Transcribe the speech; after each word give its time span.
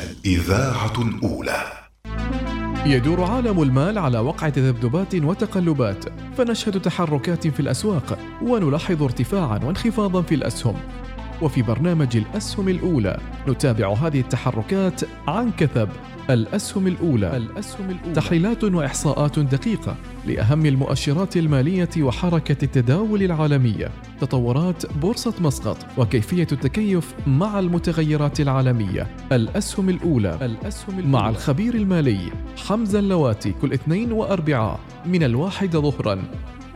الإذاعة 0.00 0.92
الأولى 0.98 1.62
يدور 2.86 3.24
عالم 3.24 3.62
المال 3.62 3.98
على 3.98 4.18
وقع 4.18 4.48
تذبذبات 4.48 5.14
وتقلبات 5.14 6.04
فنشهد 6.38 6.80
تحركات 6.80 7.46
في 7.46 7.60
الأسواق 7.60 8.18
ونلاحظ 8.42 9.02
ارتفاعا 9.02 9.60
وانخفاضا 9.64 10.22
في 10.22 10.34
الأسهم. 10.34 10.74
وفي 11.42 11.62
برنامج 11.62 12.16
الأسهم 12.16 12.68
الأولى. 12.68 13.20
نتابع 13.48 13.92
هذه 13.92 14.20
التحركات 14.20 15.00
عن 15.28 15.50
كثب. 15.50 15.88
الأسهم 16.30 16.86
الأولى. 16.86 17.36
الأسهم 17.36 17.90
الأولى. 17.90 18.14
تحليلات 18.14 18.64
وإحصاءات 18.64 19.38
دقيقة 19.38 19.96
لأهم 20.26 20.66
المؤشرات 20.66 21.36
المالية 21.36 21.88
وحركة 21.98 22.64
التداول 22.64 23.22
العالمية. 23.22 23.90
تطورات 24.20 24.96
بورصة 24.96 25.34
مسقط 25.40 25.76
وكيفية 25.98 26.46
التكيف 26.52 27.14
مع 27.26 27.58
المتغيرات 27.58 28.40
العالمية. 28.40 29.06
الأسهم 29.32 29.88
الأولى. 29.88 30.38
الأسهم 30.42 30.98
الأولى. 30.98 31.12
مع 31.12 31.28
الخبير 31.28 31.74
المالي 31.74 32.32
حمزة 32.68 32.98
اللواتي 32.98 33.52
كل 33.62 33.72
اثنين 33.72 34.12
واربعاء 34.12 34.80
من 35.06 35.22
الواحد 35.22 35.76
ظهرا. 35.76 36.22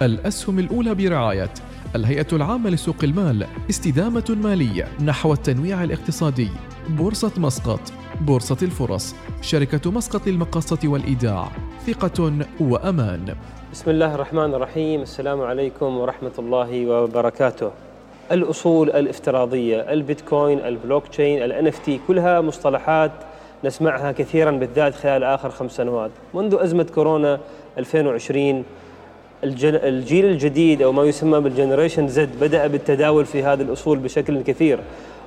الأسهم 0.03 0.59
الأولى 0.59 0.95
برعاية 0.95 1.51
الهيئة 1.95 2.27
العامة 2.33 2.71
لسوق 2.71 2.97
المال 3.05 3.47
استدامة 3.71 4.37
مالية 4.43 4.89
نحو 5.05 5.33
التنويع 5.33 5.85
الاقتصادي. 5.85 6.49
بورصة 6.89 7.33
مسقط 7.37 7.81
بورصة 8.21 8.57
الفرص 8.63 9.15
شركة 9.43 9.91
مسقط 9.91 10.27
للمقاصة 10.27 10.79
والإيداع 10.85 11.49
ثقة 11.87 12.33
وأمان. 12.61 13.35
بسم 13.73 13.91
الله 13.91 14.15
الرحمن 14.15 14.55
الرحيم 14.55 15.03
السلام 15.03 15.41
عليكم 15.41 15.97
ورحمة 15.97 16.33
الله 16.39 16.87
وبركاته. 16.87 17.71
الأصول 18.33 18.91
الافتراضية 18.91 19.81
البيتكوين 19.93 20.59
البلوك 20.59 21.09
تشين 21.09 21.43
ال 21.43 21.73
NFT 21.73 21.91
كلها 22.09 22.41
مصطلحات 22.41 23.13
نسمعها 23.65 24.13
كثيرا 24.13 24.51
بالذات 24.51 24.95
خلال 24.95 25.25
آخر 25.25 25.51
خمس 25.51 25.73
سنوات. 25.73 26.11
منذ 26.35 26.57
أزمة 26.61 26.87
كورونا 26.95 27.41
2020 27.79 28.65
الجيل 29.45 30.25
الجديد 30.25 30.83
أو 30.83 30.93
ما 30.93 31.05
يسمى 31.05 31.41
بال 31.41 31.52
Generation 31.52 32.09
Z 32.09 32.41
بدأ 32.41 32.67
بالتداول 32.67 33.27
في 33.27 33.43
هذه 33.43 33.63
الأصول 33.63 33.99
بشكل 33.99 34.43
كثير. 34.43 34.79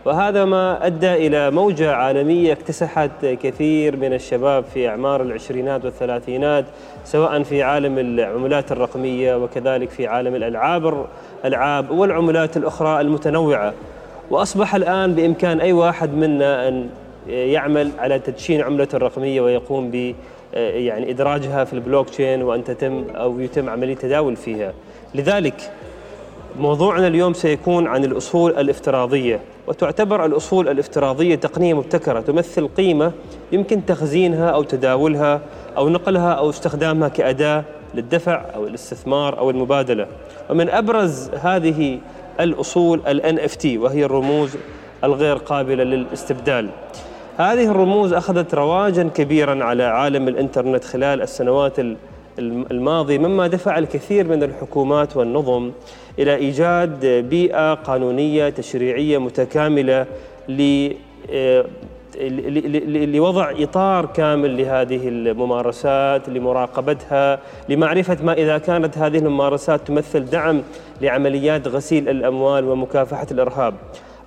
وهذا 0.06 0.46
ما 0.46 0.86
أدى 0.86 1.14
إلى 1.14 1.52
موجة 1.52 1.92
عالمية 1.92 2.54
اكتسحت 2.54 3.26
كثير 3.26 3.96
من 3.96 4.14
الشباب 4.14 4.64
في 4.74 4.88
أعمار 4.88 5.22
العشرينات 5.22 5.86
والثلاثينات 5.86 6.66
سواء 7.06 7.44
في 7.44 7.64
عالم 7.64 7.98
العملات 7.98 8.72
الرقمية 8.72 9.36
وكذلك 9.36 9.90
في 9.90 10.08
عالم 10.08 10.36
الألعاب 10.36 11.06
الألعاب 11.46 11.92
والعملات 11.92 12.58
الأخرى 12.58 13.02
المتنوعة. 13.02 13.74
وأصبح 14.30 14.76
الآن 14.76 15.14
بإمكان 15.14 15.62
أي 15.62 15.74
واحد 15.74 16.14
منا 16.14 16.68
أن 16.68 16.90
يعمل 17.28 17.92
على 18.00 18.20
تدشين 18.20 18.62
عملته 18.62 18.96
الرقمية 18.96 19.42
ويقوم 19.42 19.92
ب 19.92 20.16
يعني 20.54 21.12
إدراجها 21.12 21.64
في 21.64 21.74
البلوك 21.74 22.10
تشين 22.10 22.44
وأن 22.44 22.64
تتم 22.64 23.04
أو 23.16 23.40
يتم 23.40 23.70
عملية 23.70 23.96
تداول 23.96 24.36
فيها. 24.36 24.74
لذلك 25.16 25.72
موضوعنا 26.60 27.08
اليوم 27.08 27.34
سيكون 27.34 27.88
عن 27.88 28.06
الأصول 28.06 28.52
الافتراضية 28.52 29.40
وتعتبر 29.68 30.26
الأصول 30.26 30.70
الافتراضية 30.70 31.36
تقنية 31.36 31.74
مبتكرة 31.74 32.20
تمثل 32.20 32.68
قيمة 32.68 33.12
يمكن 33.52 33.86
تخزينها 33.86 34.50
أو 34.50 34.64
تداولها 34.64 35.42
أو 35.78 35.90
نقلها 35.90 36.32
أو 36.32 36.50
استخدامها 36.50 37.08
كأداة 37.08 37.64
للدفع 37.96 38.46
أو 38.56 38.68
الاستثمار 38.68 39.40
أو 39.40 39.50
المبادلة. 39.50 40.08
ومن 40.50 40.70
أبرز 40.70 41.30
هذه 41.30 42.00
الأصول 42.40 43.02
ال 43.08 43.40
NFT 43.40 43.66
وهي 43.66 44.06
الرموز 44.06 44.58
الغير 45.04 45.38
قابلة 45.38 45.84
للاستبدال. 45.84 46.70
هذه 47.38 47.72
الرموز 47.72 48.14
أخذت 48.14 48.54
رواجا 48.54 49.10
كبيرا 49.16 49.64
على 49.64 49.84
عالم 49.84 50.28
الإنترنت 50.28 50.84
خلال 50.84 51.22
السنوات 51.22 51.74
الماضية 52.40 53.18
مما 53.18 53.48
دفع 53.48 53.78
الكثير 53.78 54.28
من 54.28 54.44
الحكومات 54.44 55.18
والنظم 55.18 55.72
إلى 56.20 56.36
إيجاد 56.36 57.06
بيئة 57.06 57.74
قانونية 57.74 58.50
تشريعية 58.50 59.18
متكاملة 59.18 60.06
لوضع 63.06 63.52
إطار 63.60 64.06
كامل 64.06 64.58
لهذه 64.58 65.08
الممارسات 65.08 66.30
لمراقبتها 66.30 67.40
لمعرفة 67.70 68.18
ما 68.24 68.34
إذا 68.34 68.58
كانت 68.58 68.98
هذه 68.98 69.18
الممارسات 69.18 69.88
تمثل 69.88 70.26
دعم 70.26 70.62
لعمليات 71.02 71.68
غسيل 71.68 72.10
الأموال 72.10 72.66
ومكافحة 72.66 73.28
الإرهاب. 73.32 73.74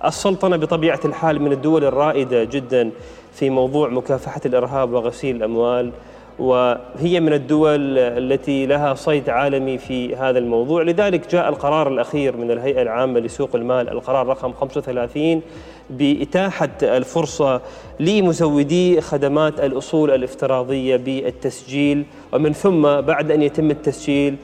السلطنة 0.05 0.57
بطبيعة 0.57 0.99
الحال 1.05 1.41
من 1.41 1.51
الدول 1.51 1.83
الرائدة 1.83 2.43
جدا 2.43 2.91
في 3.33 3.49
موضوع 3.49 3.89
مكافحة 3.89 4.41
الإرهاب 4.45 4.93
وغسيل 4.93 5.35
الأموال 5.35 5.91
وهي 6.39 7.19
من 7.19 7.33
الدول 7.33 7.97
التي 7.97 8.65
لها 8.65 8.93
صيت 8.93 9.29
عالمي 9.29 9.77
في 9.77 10.15
هذا 10.15 10.39
الموضوع. 10.39 10.81
لذلك 10.83 11.31
جاء 11.31 11.49
القرار 11.49 11.87
الأخير 11.87 12.37
من 12.37 12.51
الهيئة 12.51 12.81
العامة 12.81 13.19
لسوق 13.19 13.55
المال 13.55 13.89
القرار 13.89 14.27
رقم 14.27 14.53
35 14.53 15.41
بإتاحة 15.89 16.69
الفرصة 16.83 17.61
لمزودي 17.99 19.01
خدمات 19.01 19.59
الأصول 19.59 20.11
الافتراضية 20.11 20.95
بالتسجيل 20.97 22.05
ومن 22.33 22.53
ثم 22.53 23.01
بعد 23.01 23.31
أن 23.31 23.41
يتم 23.41 23.71
التسجيل 23.71 24.35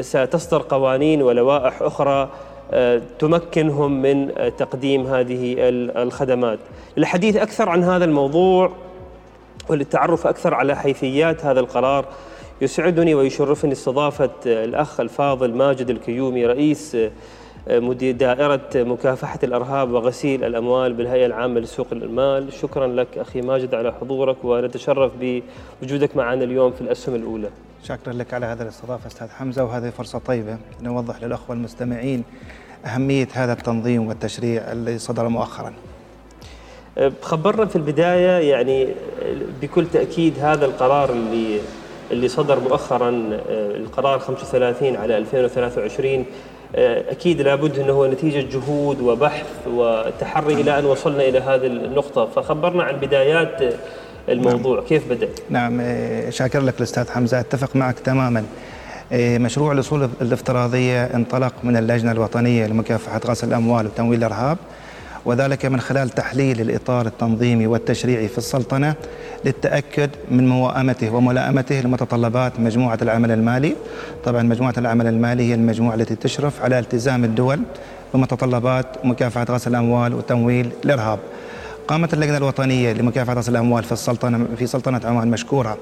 ستصدر 0.00 0.62
قوانين 0.68 1.22
ولوائح 1.22 1.82
أخرى 1.82 2.28
تمكنهم 3.18 4.02
من 4.02 4.32
تقديم 4.58 5.06
هذه 5.06 5.54
الخدمات. 6.02 6.58
للحديث 6.96 7.36
أكثر 7.36 7.68
عن 7.68 7.82
هذا 7.82 8.04
الموضوع 8.04 8.72
وللتعرف 9.68 10.26
أكثر 10.26 10.54
على 10.54 10.76
حيثيات 10.76 11.44
هذا 11.44 11.60
القرار 11.60 12.04
يسعدني 12.60 13.14
ويشرفني 13.14 13.72
استضافة 13.72 14.30
الأخ 14.46 15.00
الفاضل 15.00 15.54
ماجد 15.54 15.90
الكيومي 15.90 16.46
رئيس 16.46 16.96
مدير 17.70 18.14
دائرة 18.14 18.68
مكافحة 18.74 19.38
الأرهاب 19.42 19.92
وغسيل 19.92 20.44
الأموال 20.44 20.92
بالهيئة 20.92 21.26
العامة 21.26 21.60
لسوق 21.60 21.86
المال 21.92 22.52
شكرا 22.52 22.86
لك 22.86 23.18
أخي 23.18 23.40
ماجد 23.40 23.74
على 23.74 23.92
حضورك 23.92 24.36
ونتشرف 24.44 25.12
بوجودك 25.20 26.16
معنا 26.16 26.44
اليوم 26.44 26.72
في 26.72 26.80
الأسهم 26.80 27.14
الأولى. 27.14 27.48
شكرا 27.88 28.12
لك 28.12 28.34
على 28.34 28.46
هذا 28.46 28.62
الاستضافة 28.62 29.06
أستاذ 29.06 29.28
حمزة 29.28 29.64
وهذه 29.64 29.90
فرصة 29.90 30.18
طيبة 30.18 30.58
نوضح 30.82 31.22
للأخوة 31.22 31.56
المستمعين 31.56 32.24
أهمية 32.86 33.28
هذا 33.32 33.52
التنظيم 33.52 34.08
والتشريع 34.08 34.72
اللي 34.72 34.98
صدر 34.98 35.28
مؤخرا. 35.28 35.72
خبرنا 37.22 37.66
في 37.66 37.76
البداية 37.76 38.50
يعني 38.50 38.88
بكل 39.62 39.86
تأكيد 39.86 40.38
هذا 40.38 40.66
القرار 40.66 41.10
اللي 41.10 41.60
اللي 42.10 42.28
صدر 42.28 42.60
مؤخرا 42.60 43.10
القرار 43.50 44.18
35 44.18 44.96
على 44.96 45.16
2023 45.16 46.24
أكيد 46.74 47.40
لابد 47.40 47.78
إنه 47.78 47.92
هو 47.92 48.06
نتيجة 48.06 48.48
جهود 48.52 49.00
وبحث 49.00 49.66
وتحري 49.66 50.54
إلى 50.54 50.78
أن 50.78 50.84
وصلنا 50.84 51.22
إلى 51.22 51.38
هذه 51.38 51.66
النقطة. 51.66 52.26
فخبرنا 52.26 52.82
عن 52.82 52.96
بدايات 52.96 53.74
الموضوع 54.28 54.76
نعم. 54.76 54.86
كيف 54.86 55.08
بدا 55.10 55.28
نعم 55.50 55.82
شاكر 56.30 56.60
لك 56.60 56.74
الأستاذ 56.78 57.10
حمزة 57.10 57.40
أتفق 57.40 57.76
معك 57.76 57.98
تماما 57.98 58.44
مشروع 59.12 59.72
الاصول 59.72 60.08
الافتراضية 60.20 61.04
انطلق 61.04 61.54
من 61.62 61.76
اللجنة 61.76 62.12
الوطنية 62.12 62.66
لمكافحة 62.66 63.20
غسل 63.26 63.48
الأموال 63.48 63.86
وتمويل 63.86 64.18
الأرهاب 64.18 64.58
وذلك 65.24 65.66
من 65.66 65.80
خلال 65.80 66.10
تحليل 66.10 66.60
الإطار 66.60 67.06
التنظيمي 67.06 67.66
والتشريعي 67.66 68.28
في 68.28 68.38
السلطنة 68.38 68.94
للتأكد 69.44 70.10
من 70.30 70.48
موائمته 70.48 71.14
وملائمته 71.14 71.80
لمتطلبات 71.80 72.60
مجموعة 72.60 72.98
العمل 73.02 73.30
المالي. 73.30 73.76
طبعا 74.24 74.42
مجموعة 74.42 74.74
العمل 74.78 75.06
المالي 75.06 75.50
هي 75.50 75.54
المجموعة 75.54 75.94
التي 75.94 76.14
تشرف 76.16 76.62
على 76.62 76.78
التزام 76.78 77.24
الدول 77.24 77.60
بمتطلبات 78.14 78.86
مكافحة 79.04 79.46
غسل 79.50 79.70
الأموال 79.70 80.14
وتمويل 80.14 80.70
الأرهاب. 80.84 81.18
قامت 81.88 82.14
اللجنة 82.14 82.36
الوطنية 82.36 82.92
لمكافحة 82.92 83.34
غسل 83.34 83.52
الأموال 83.52 83.84
في 83.84 83.92
السلطنه 83.92 84.46
في 84.56 84.66
سلطنة 84.66 85.00
عمان 85.04 85.30
مشكورة 85.30 85.78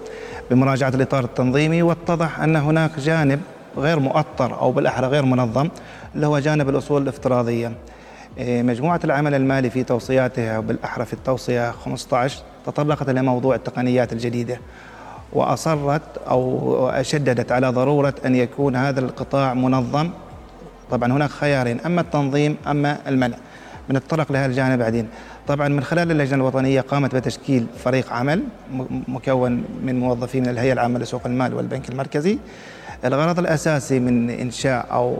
بمراجعة 0.50 0.88
الإطار 0.88 1.24
التنظيمي 1.24 1.82
واتضح 1.82 2.40
أن 2.40 2.56
هناك 2.56 2.98
جانب 3.00 3.40
غير 3.76 3.98
مؤطر 3.98 4.60
أو 4.60 4.72
بالأحرى 4.72 5.06
غير 5.06 5.24
منظم 5.24 5.68
اللي 6.14 6.26
هو 6.26 6.38
جانب 6.38 6.68
الأصول 6.68 7.02
الافتراضية. 7.02 7.72
مجموعة 8.38 9.00
العمل 9.04 9.34
المالي 9.34 9.70
في 9.70 9.82
توصياتها 9.84 10.58
وبالأحرى 10.58 11.04
في 11.04 11.12
التوصية 11.12 11.70
15 11.70 12.42
تطرقت 12.66 13.08
إلى 13.08 13.22
موضوع 13.22 13.54
التقنيات 13.54 14.12
الجديدة 14.12 14.58
وأصرت 15.32 16.02
أو 16.28 16.92
شددت 17.02 17.52
على 17.52 17.68
ضرورة 17.68 18.14
أن 18.26 18.34
يكون 18.34 18.76
هذا 18.76 19.00
القطاع 19.00 19.54
منظم 19.54 20.10
طبعا 20.90 21.12
هناك 21.12 21.30
خيارين 21.30 21.80
أما 21.80 22.00
التنظيم 22.00 22.56
أما 22.66 22.98
المنع 23.08 23.36
بنتطرق 23.88 24.32
لهذا 24.32 24.46
الجانب 24.46 24.78
بعدين. 24.78 25.08
طبعا 25.48 25.68
من 25.68 25.84
خلال 25.84 26.10
اللجنة 26.10 26.36
الوطنية 26.36 26.80
قامت 26.80 27.14
بتشكيل 27.14 27.66
فريق 27.84 28.12
عمل 28.12 28.42
مكون 29.08 29.64
من 29.84 30.00
موظفين 30.00 30.42
من 30.42 30.48
الهيئة 30.48 30.72
العامة 30.72 30.98
لسوق 30.98 31.26
المال 31.26 31.54
والبنك 31.54 31.88
المركزي. 31.88 32.38
الغرض 33.04 33.38
الأساسي 33.38 34.00
من 34.00 34.30
إنشاء 34.30 34.86
أو 34.92 35.16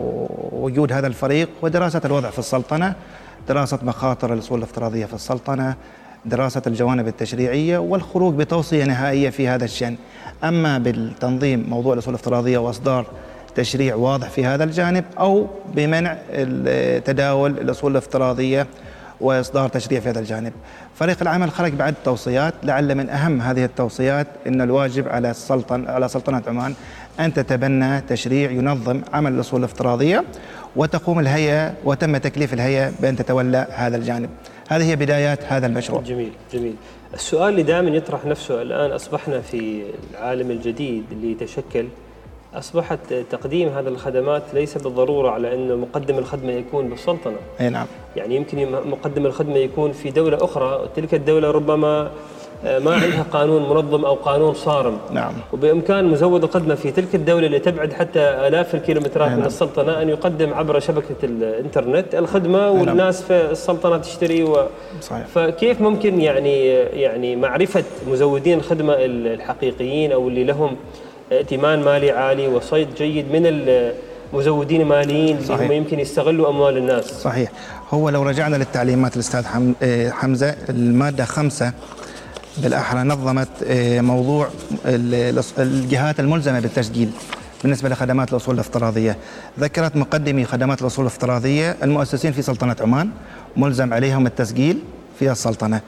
وجود 0.53 0.93
هذا 0.93 1.07
الفريق 1.07 1.49
هو 1.65 1.69
دراسة 1.69 2.01
الوضع 2.05 2.31
في 2.31 2.39
السلطنة 2.39 2.95
دراسة 3.49 3.79
مخاطر 3.83 4.33
الأصول 4.33 4.59
الافتراضية 4.59 5.07
في 5.07 5.15
السلطنة 5.15 5.75
دراسة 6.25 6.63
الجوانب 6.67 7.09
التشريعية 7.09 7.79
والخروج 7.79 8.35
بتوصية 8.35 8.85
نهائية 8.85 9.31
في 9.31 9.49
هذا 9.49 9.65
الشأن. 9.65 9.97
أما 10.45 10.79
بالتنظيم 10.79 11.67
موضوع 11.69 11.93
الأصول 11.93 12.15
الافتراضية 12.15 12.59
وإصدار 12.59 13.07
تشريع 13.55 13.95
واضح 13.95 14.31
في 14.31 14.45
هذا 14.45 14.65
الجانب 14.65 15.05
أو 15.19 15.47
بمنع 15.75 16.17
تداول 17.05 17.51
الأصول 17.51 17.91
الافتراضية 17.91 18.67
وإصدار 19.21 19.69
تشريع 19.69 20.01
في 20.01 20.09
هذا 20.09 20.21
الجانب. 20.21 20.53
فريق 20.95 21.23
العمل 21.23 21.51
خرج 21.51 21.73
بعد 21.73 21.95
توصيات 22.05 22.55
لعل 22.63 22.95
من 22.95 23.11
أهم 23.11 23.41
هذه 23.41 23.65
التوصيات 23.65 24.27
إن 24.47 24.61
الواجب 24.61 25.09
على 25.09 25.31
السلطنه 25.31 25.91
على 25.91 26.09
سلطنة 26.09 26.43
عمان 26.47 26.75
أن 27.21 27.35
تتبنى 27.35 28.01
تشريع 28.01 28.51
ينظم 28.51 29.01
عمل 29.13 29.33
الأصول 29.33 29.61
الافتراضية 29.61 30.25
وتقوم 30.77 31.19
الهيئة 31.19 31.75
وتم 31.85 32.17
تكليف 32.17 32.55
الهيئة 32.55 32.93
بأن 33.01 33.17
تتولى 33.17 33.67
هذا 33.71 33.97
الجانب. 33.97 34.31
هذه 34.69 34.91
هي 34.91 34.97
بدايات 34.97 35.39
هذا 35.49 35.67
المشروع. 35.67 36.03
جميل 36.03 36.33
جميل. 36.53 36.75
السؤال 37.15 37.49
اللي 37.49 37.63
دائما 37.63 37.91
يطرح 37.91 38.25
نفسه 38.25 38.63
الآن 38.63 38.91
أصبحنا 38.91 39.41
في 39.41 39.83
العالم 40.11 40.51
الجديد 40.51 41.05
اللي 41.13 41.33
يتشكل 41.33 41.87
أصبحت 42.55 43.15
تقديم 43.31 43.69
هذه 43.69 43.89
الخدمات 43.89 44.43
ليس 44.53 44.79
بالضرورة 44.79 45.31
على 45.31 45.55
أنه 45.55 45.75
مقدم 45.75 46.19
الخدمة 46.19 46.53
يكون 46.53 46.89
بالسلطنة 46.89 47.37
أي 47.61 47.71
نعم 47.71 47.87
يعني 48.17 48.37
يمكن 48.37 48.73
مقدم 48.73 49.27
الخدمة 49.27 49.57
يكون 49.57 49.93
في 49.93 50.11
دولة 50.11 50.45
أخرى 50.45 50.89
تلك 50.97 51.15
الدولة 51.15 51.51
ربما 51.51 52.11
آه، 52.65 52.79
ما 52.79 52.95
عندها 52.95 53.23
قانون 53.33 53.63
منظم 53.63 54.05
أو 54.05 54.15
قانون 54.15 54.55
صارم 54.55 54.99
نعم 55.11 55.33
وبإمكان 55.53 56.05
مزود 56.05 56.45
الخدمة 56.45 56.75
في 56.75 56.91
تلك 56.91 57.15
الدولة 57.15 57.47
اللي 57.47 57.59
تبعد 57.59 57.93
حتى 57.93 58.21
آلاف 58.21 58.75
الكيلومترات 58.75 59.29
نعم. 59.29 59.39
من 59.39 59.47
السلطنة 59.47 60.03
أن 60.03 60.09
يقدم 60.09 60.55
عبر 60.55 60.81
شبكة 60.81 61.15
الإنترنت 61.25 62.15
الخدمة 62.15 62.59
نعم. 62.59 62.81
والناس 62.81 63.23
في 63.23 63.51
السلطنة 63.51 63.99
تشتري 63.99 64.45
و... 64.45 64.67
صحيح. 65.01 65.27
فكيف 65.27 65.81
ممكن 65.81 66.21
يعني 66.21 66.67
يعني 66.75 67.37
معرفة 67.37 67.85
مزودين 68.09 68.59
الخدمة 68.59 68.95
الحقيقيين 68.99 70.13
أو 70.13 70.29
اللي 70.29 70.45
لهم 70.45 70.77
ائتمان 71.33 71.83
مالي 71.83 72.11
عالي 72.11 72.49
وصيد 72.49 72.89
جيد 72.95 73.33
من 73.33 73.43
المزودين 74.33 74.85
ماليين 74.85 75.41
صحيح. 75.45 75.61
اللي 75.61 75.67
هم 75.67 75.73
يمكن 75.83 76.01
يستغلوا 76.01 76.49
أموال 76.49 76.77
الناس. 76.77 77.05
صحيح. 77.05 77.51
هو 77.91 78.09
لو 78.09 78.23
رجعنا 78.23 78.57
للتعليمات 78.57 79.15
الأستاذ 79.15 79.45
آه، 79.83 80.11
حمزة 80.11 80.57
المادة 80.69 81.25
خمسة 81.25 81.73
بالأحرى 82.59 83.03
نظمت 83.03 83.49
آه، 83.67 84.01
موضوع 84.01 84.49
الجهات 85.59 86.21
الملزمة 86.21 86.61
بالتسجيل 86.61 87.11
بالنسبة 87.63 87.89
لخدمات 87.89 88.31
الأصول 88.33 88.55
الافتراضية. 88.55 89.17
ذكرت 89.61 89.97
مقدمي 89.97 90.45
خدمات 90.45 90.83
الأصول 90.83 91.05
الافتراضية 91.05 91.77
المؤسسين 91.83 92.33
في 92.33 92.43
سلطنة 92.43 92.77
عمان 92.81 93.11
ملزم 93.57 93.95
عليهم 93.95 94.27
التسجيل 94.27 94.79
في 95.19 95.33
السلطنة. 95.33 95.81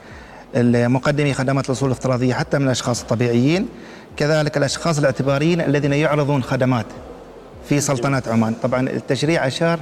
مقدمي 0.65 1.33
خدمات 1.33 1.65
الأصول 1.65 1.89
الافتراضية 1.89 2.33
حتى 2.33 2.57
من 2.59 2.65
الأشخاص 2.65 3.01
الطبيعيين 3.01 3.67
كذلك 4.17 4.57
الأشخاص 4.57 4.97
الاعتباريين 4.97 5.61
الذين 5.61 5.93
يعرضون 5.93 6.43
خدمات 6.43 6.85
في 7.69 7.79
سلطنة 7.79 8.23
عمان. 8.27 8.53
طبعا 8.63 8.89
التشريع 8.89 9.47
أشار 9.47 9.79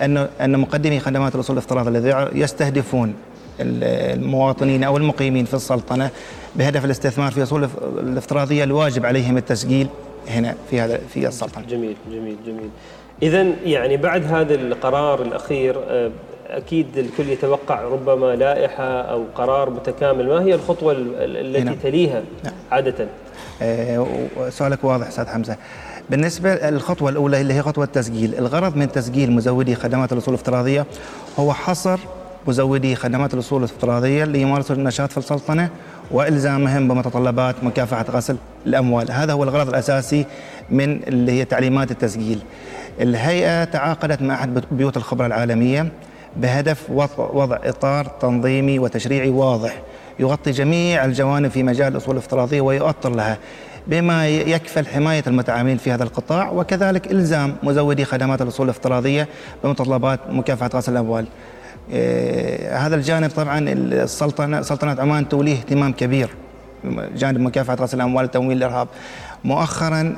أن 0.00 0.16
أن 0.16 0.58
مقدمي 0.58 1.00
خدمات 1.00 1.34
الوصول 1.34 1.56
الافتراضي 1.56 1.88
الذين 1.88 2.42
يستهدفون 2.42 3.14
المواطنين 3.60 4.84
أو 4.84 4.96
المقيمين 4.96 5.44
في 5.44 5.54
السلطنة 5.54 6.10
بهدف 6.56 6.84
الاستثمار 6.84 7.32
في 7.32 7.42
أصول 7.42 7.68
الافتراضية 7.98 8.64
الواجب 8.64 9.06
عليهم 9.06 9.36
التسجيل 9.36 9.86
هنا 10.28 10.54
في 10.70 10.80
هذا 10.80 11.00
في 11.14 11.28
السلطنة. 11.28 11.64
جميل 11.66 11.96
جميل 12.10 12.36
جميل. 12.46 12.70
إذا 13.22 13.42
يعني 13.64 13.96
بعد 13.96 14.24
هذا 14.24 14.54
القرار 14.54 15.22
الأخير 15.22 15.76
آه، 15.88 16.10
أكيد 16.50 16.98
الكل 16.98 17.28
يتوقع 17.28 17.82
ربما 17.82 18.36
لائحة 18.36 18.84
أو 18.84 19.24
قرار 19.34 19.70
متكامل. 19.70 20.28
ما 20.28 20.42
هي 20.42 20.54
الخطوة 20.54 20.92
التي. 20.98 21.76
تليها 21.82 22.22
نعم. 22.44 22.54
آه، 23.62 24.06
سؤالك 24.50 24.84
واضح 24.84 25.06
أستاذ 25.06 25.26
حمزة. 25.26 25.56
بالنسبة 26.10 26.54
للخطوة 26.54 27.10
الأولى 27.10 27.40
اللي 27.40 27.54
هي 27.54 27.62
خطوة 27.62 27.84
التسجيل 27.84 28.34
الغرض 28.34 28.76
من 28.76 28.92
تسجيل 28.92 29.32
مزودي 29.32 29.74
خدمات 29.74 30.12
الأصول 30.12 30.34
الافتراضية 30.34 30.86
هو 31.38 31.52
حصر 31.52 31.98
مزودي 32.46 32.96
خدمات 32.96 33.34
الأصول 33.34 33.58
الافتراضية 33.58 34.24
اللي 34.24 34.40
يمارسوا 34.40 34.76
النشاط 34.76 35.10
في 35.10 35.18
السلطنة 35.18 35.68
وإلزامهم 36.10 36.88
بمتطلبات 36.88 37.64
مكافحة 37.64 38.04
غسل 38.10 38.36
الأموال، 38.66 39.10
هذا 39.12 39.32
هو 39.32 39.42
الغرض 39.44 39.68
الأساسي 39.68 40.26
من 40.70 41.02
اللي 41.02 41.32
هي 41.32 41.44
تعليمات 41.44 41.90
التسجيل. 41.90 42.38
الهيئة 43.00 43.64
تعاقدت 43.64 44.22
مع 44.22 44.34
أحد 44.34 44.64
بيوت 44.70 44.96
الخبره 44.96 45.26
العالمية 45.26 45.92
بهدف 46.36 46.90
وضع 47.18 47.58
إطار 47.64 48.06
تنظيمي 48.06 48.78
وتشريعي 48.78 49.30
واضح. 49.30 49.82
يغطي 50.22 50.50
جميع 50.50 51.04
الجوانب 51.04 51.50
في 51.50 51.62
مجال 51.62 51.92
الأصول 51.92 52.14
الافتراضية 52.14 52.60
ويؤطر 52.60 53.14
لها 53.14 53.38
بما 53.86 54.28
يكفل 54.28 54.86
حماية 54.86 55.22
المتعاملين 55.26 55.76
في 55.76 55.92
هذا 55.92 56.02
القطاع 56.02 56.50
وكذلك 56.50 57.12
إلزام 57.12 57.56
مزودي 57.62 58.04
خدمات 58.04 58.42
الأصول 58.42 58.66
الافتراضية 58.66 59.28
بمتطلبات 59.64 60.20
مكافحة 60.30 60.70
غسل 60.74 60.92
الأموال. 60.92 61.26
إيه 61.90 62.76
هذا 62.86 62.94
الجانب 62.94 63.30
طبعا 63.30 63.58
السلطنة 63.68 64.62
سلطنة 64.62 65.00
عمان 65.00 65.28
توليه 65.28 65.56
اهتمام 65.56 65.92
كبير. 65.92 66.28
جانب 67.16 67.40
مكافحة 67.40 67.74
غسل 67.74 67.96
الأموال 67.96 68.24
وتمويل 68.24 68.56
الإرهاب. 68.56 68.88
مؤخرا 69.44 70.14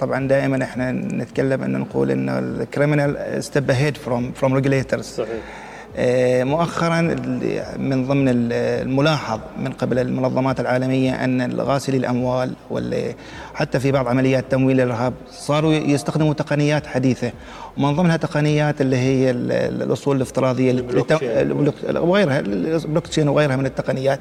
طبعا 0.00 0.28
دائما 0.28 0.64
إحنا 0.64 0.92
نتكلم 0.92 1.62
إن 1.62 1.78
نقول 1.78 2.10
إن 2.10 2.28
ال 2.28 2.41
criminal 2.41 3.44
step 3.44 3.70
ahead 3.70 3.96
from 3.96 4.32
from 4.32 4.54
regulators 4.54 5.04
صحيح. 5.04 5.63
مؤخرا 6.44 7.00
من 7.78 8.06
ضمن 8.06 8.28
الملاحظ 8.28 9.40
من 9.58 9.72
قبل 9.72 9.98
المنظمات 9.98 10.60
العالمية 10.60 11.24
أن 11.24 11.60
غاسلي 11.60 11.96
الأموال 11.96 12.52
حتى 13.54 13.80
في 13.80 13.92
بعض 13.92 14.08
عمليات 14.08 14.44
تمويل 14.50 14.80
الإرهاب 14.80 15.12
صاروا 15.30 15.72
يستخدموا 15.72 16.34
تقنيات 16.34 16.86
حديثة. 16.86 17.32
ومن 17.76 17.96
ضمنها 17.96 18.16
تقنيات 18.16 18.80
اللي 18.80 18.96
هي 18.96 19.30
الأصول 19.30 20.16
الافتراضية 20.16 20.84
وغيرها 21.94 22.38
البلوك 22.40 23.06
تشين 23.06 23.28
وغيرها 23.28 23.56
من 23.56 23.66
التقنيات. 23.66 24.20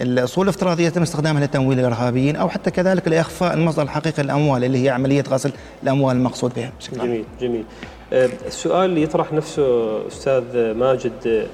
الأصول 0.00 0.44
الافتراضية 0.44 0.86
يتم 0.86 1.02
استخدامها 1.02 1.44
لتمويل 1.44 1.78
الإرهابيين 1.78 2.36
أو 2.36 2.48
حتى 2.48 2.70
كذلك 2.70 3.08
لإخفاء 3.08 3.54
المصدر 3.54 3.82
الحقيقي 3.82 4.22
للأموال 4.22 4.64
اللي 4.64 4.84
هي 4.84 4.90
عملية 4.90 5.24
غسل 5.28 5.52
الأموال 5.82 6.16
المقصود 6.16 6.52
بها. 6.56 6.72
جميل 6.92 7.24
جميل. 7.40 7.60
أه، 7.60 8.01
السؤال 8.12 8.90
اللي 8.90 9.02
يطرح 9.02 9.32
نفسه 9.32 9.98
أستاذ 10.06 10.72
ماجد 10.72 11.46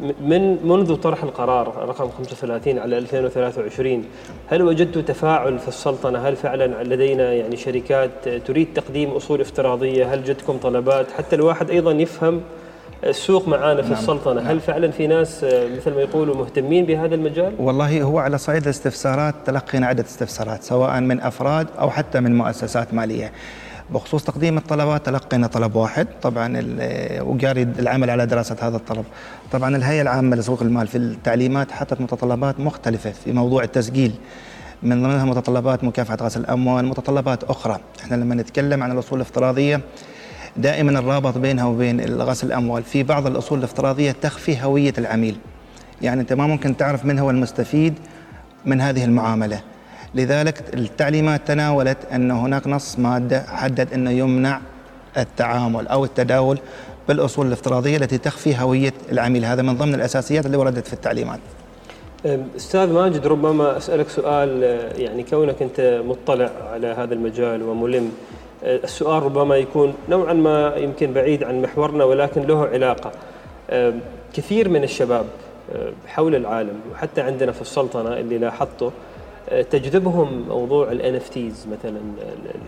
من 0.00 0.66
منذ 0.66 0.96
طرح 0.96 1.22
القرار 1.22 1.68
رقم 1.88 2.10
35 2.18 2.78
على 2.78 2.98
2023 2.98 4.04
هل 4.46 4.62
وجدتوا 4.62 5.02
تفاعل 5.02 5.58
في 5.58 5.68
السلطنة؟ 5.68 6.18
هل 6.18 6.36
فعلا 6.36 6.84
لدينا 6.84 7.32
يعني 7.32 7.56
شركات 7.56 8.28
تريد 8.28 8.68
تقديم 8.74 9.10
أصول 9.10 9.40
افتراضية؟ 9.40 10.14
هل 10.14 10.24
جتكم 10.24 10.56
طلبات؟ 10.56 11.10
حتى 11.10 11.36
الواحد 11.36 11.70
أيضا 11.70 11.92
يفهم 11.92 12.40
السوق 13.04 13.48
معانا 13.48 13.82
في 13.82 13.88
نعم. 13.88 13.98
السلطنة 13.98 14.34
نعم. 14.34 14.46
هل 14.46 14.60
فعلا 14.60 14.90
في 14.90 15.06
ناس 15.06 15.44
مثل 15.44 15.94
ما 15.94 16.00
يقولوا 16.00 16.36
مهتمين 16.36 16.84
بهذا 16.84 17.14
المجال؟ 17.14 17.52
والله 17.58 18.02
هو 18.02 18.18
على 18.18 18.38
صعيد 18.38 18.62
الاستفسارات 18.62 19.34
تلقينا 19.44 19.86
عدة 19.86 20.04
استفسارات 20.04 20.62
سواء 20.62 21.00
من 21.00 21.20
أفراد 21.20 21.66
أو 21.78 21.90
حتى 21.90 22.20
من 22.20 22.38
مؤسسات 22.38 22.94
مالية 22.94 23.32
بخصوص 23.90 24.24
تقديم 24.24 24.58
الطلبات 24.58 25.06
تلقينا 25.06 25.46
طلب 25.46 25.76
واحد. 25.76 26.06
طبعا 26.22 26.62
وجاري 27.20 27.62
العمل 27.62 28.10
على 28.10 28.26
دراسة 28.26 28.56
هذا 28.60 28.76
الطلب. 28.76 29.04
طبعا 29.52 29.76
الهيئة 29.76 30.02
العامة 30.02 30.36
لسوق 30.36 30.62
المال 30.62 30.86
في 30.86 30.98
التعليمات 30.98 31.72
حطت 31.72 32.00
متطلبات 32.00 32.60
مختلفة 32.60 33.10
في 33.10 33.32
موضوع 33.32 33.62
التسجيل. 33.62 34.12
من 34.82 35.02
ضمنها 35.02 35.24
متطلبات 35.24 35.84
مكافحة 35.84 36.16
غسل 36.22 36.40
الأموال 36.40 36.84
متطلبات 36.84 37.44
أخرى. 37.44 37.80
إحنا 38.00 38.16
لما 38.16 38.34
نتكلم 38.34 38.82
عن 38.82 38.92
الأصول 38.92 39.20
الافتراضية 39.20 39.80
دائما 40.56 40.98
الرابط 40.98 41.38
بينها 41.38 41.64
وبين 41.64 42.00
غسل 42.20 42.46
الأموال 42.46 42.82
في 42.82 43.02
بعض 43.02 43.26
الأصول 43.26 43.58
الافتراضية 43.58 44.12
تخفي 44.12 44.62
هوية 44.62 44.92
العميل. 44.98 45.36
يعني 46.02 46.20
أنت 46.20 46.32
ما 46.32 46.46
ممكن 46.46 46.76
تعرف 46.76 47.04
من 47.04 47.18
هو 47.18 47.30
المستفيد 47.30 47.94
من 48.64 48.80
هذه 48.80 49.04
المعاملة. 49.04 49.60
لذلك 50.14 50.74
التعليمات 50.74 51.48
تناولت 51.48 51.98
أن 52.12 52.30
هناك 52.30 52.66
نص 52.66 52.98
مادة 52.98 53.42
حدد 53.48 53.92
انه 53.92 54.10
يمنع 54.10 54.60
التعامل 55.16 55.88
أو 55.88 56.04
التداول 56.04 56.58
بالأصول 57.08 57.46
الافتراضية 57.46 57.96
التي 57.96 58.18
تخفي 58.18 58.56
هوية 58.60 58.92
العميل. 59.12 59.44
هذا 59.44 59.62
من 59.62 59.76
ضمن 59.76 59.94
الأساسيات 59.94 60.46
اللي 60.46 60.56
وردت 60.56 60.86
في 60.86 60.92
التعليمات. 60.92 61.40
أستاذ 62.56 62.92
ماجد 62.92 63.26
ربما 63.26 63.76
أسألك 63.76 64.08
سؤال 64.08 64.62
يعني 64.96 65.22
كونك 65.22 65.62
أنت 65.62 66.02
مطلع 66.06 66.50
على 66.72 66.86
هذا 66.86 67.14
المجال 67.14 67.62
وملم 67.62 68.12
السؤال 68.62 69.22
ربما 69.22 69.56
يكون 69.56 69.94
نوعا 70.08 70.32
ما 70.32 70.74
يمكن 70.76 71.12
بعيد 71.12 71.44
عن 71.44 71.62
محورنا 71.62 72.04
ولكن 72.04 72.42
له 72.42 72.66
علاقة. 72.66 73.12
كثير 74.34 74.68
من 74.68 74.84
الشباب 74.84 75.26
حول 76.06 76.34
العالم 76.34 76.80
وحتى 76.92 77.20
عندنا 77.20 77.52
في 77.52 77.60
السلطنة 77.60 78.18
اللي 78.18 78.38
لاحظته 78.38 78.92
تجذبهم 79.70 80.44
موضوع 80.48 80.92
NFTs 80.92 81.66
مثلا 81.72 82.00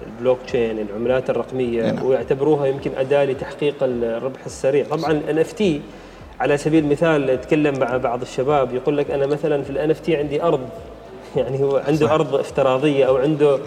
البلوك 0.06 0.38
تشين 0.46 0.78
العملات 0.78 1.30
الرقمية 1.30 1.92
نعم. 1.92 2.06
ويعتبروها 2.06 2.66
يمكن 2.66 2.90
أداة 2.96 3.24
لتحقيق 3.24 3.74
الربح 3.82 4.44
السريع 4.46 4.84
طبعا 4.84 5.22
NFT 5.28 5.80
على 6.40 6.56
سبيل 6.56 6.84
المثال 6.84 7.30
اتكلم 7.30 7.78
مع 7.78 7.96
بعض 7.96 8.22
الشباب 8.22 8.74
يقول 8.74 8.96
لك 8.96 9.10
أنا 9.10 9.26
مثلا 9.26 9.62
في 9.62 9.70
ال 9.70 9.90
NFT 9.90 10.00
عندي 10.18 10.42
أرض 10.42 10.68
يعني 11.36 11.62
هو 11.62 11.76
عنده 11.76 12.06
صح. 12.06 12.12
أرض 12.12 12.34
افتراضية 12.34 13.04
أو 13.04 13.16
عنده 13.16 13.58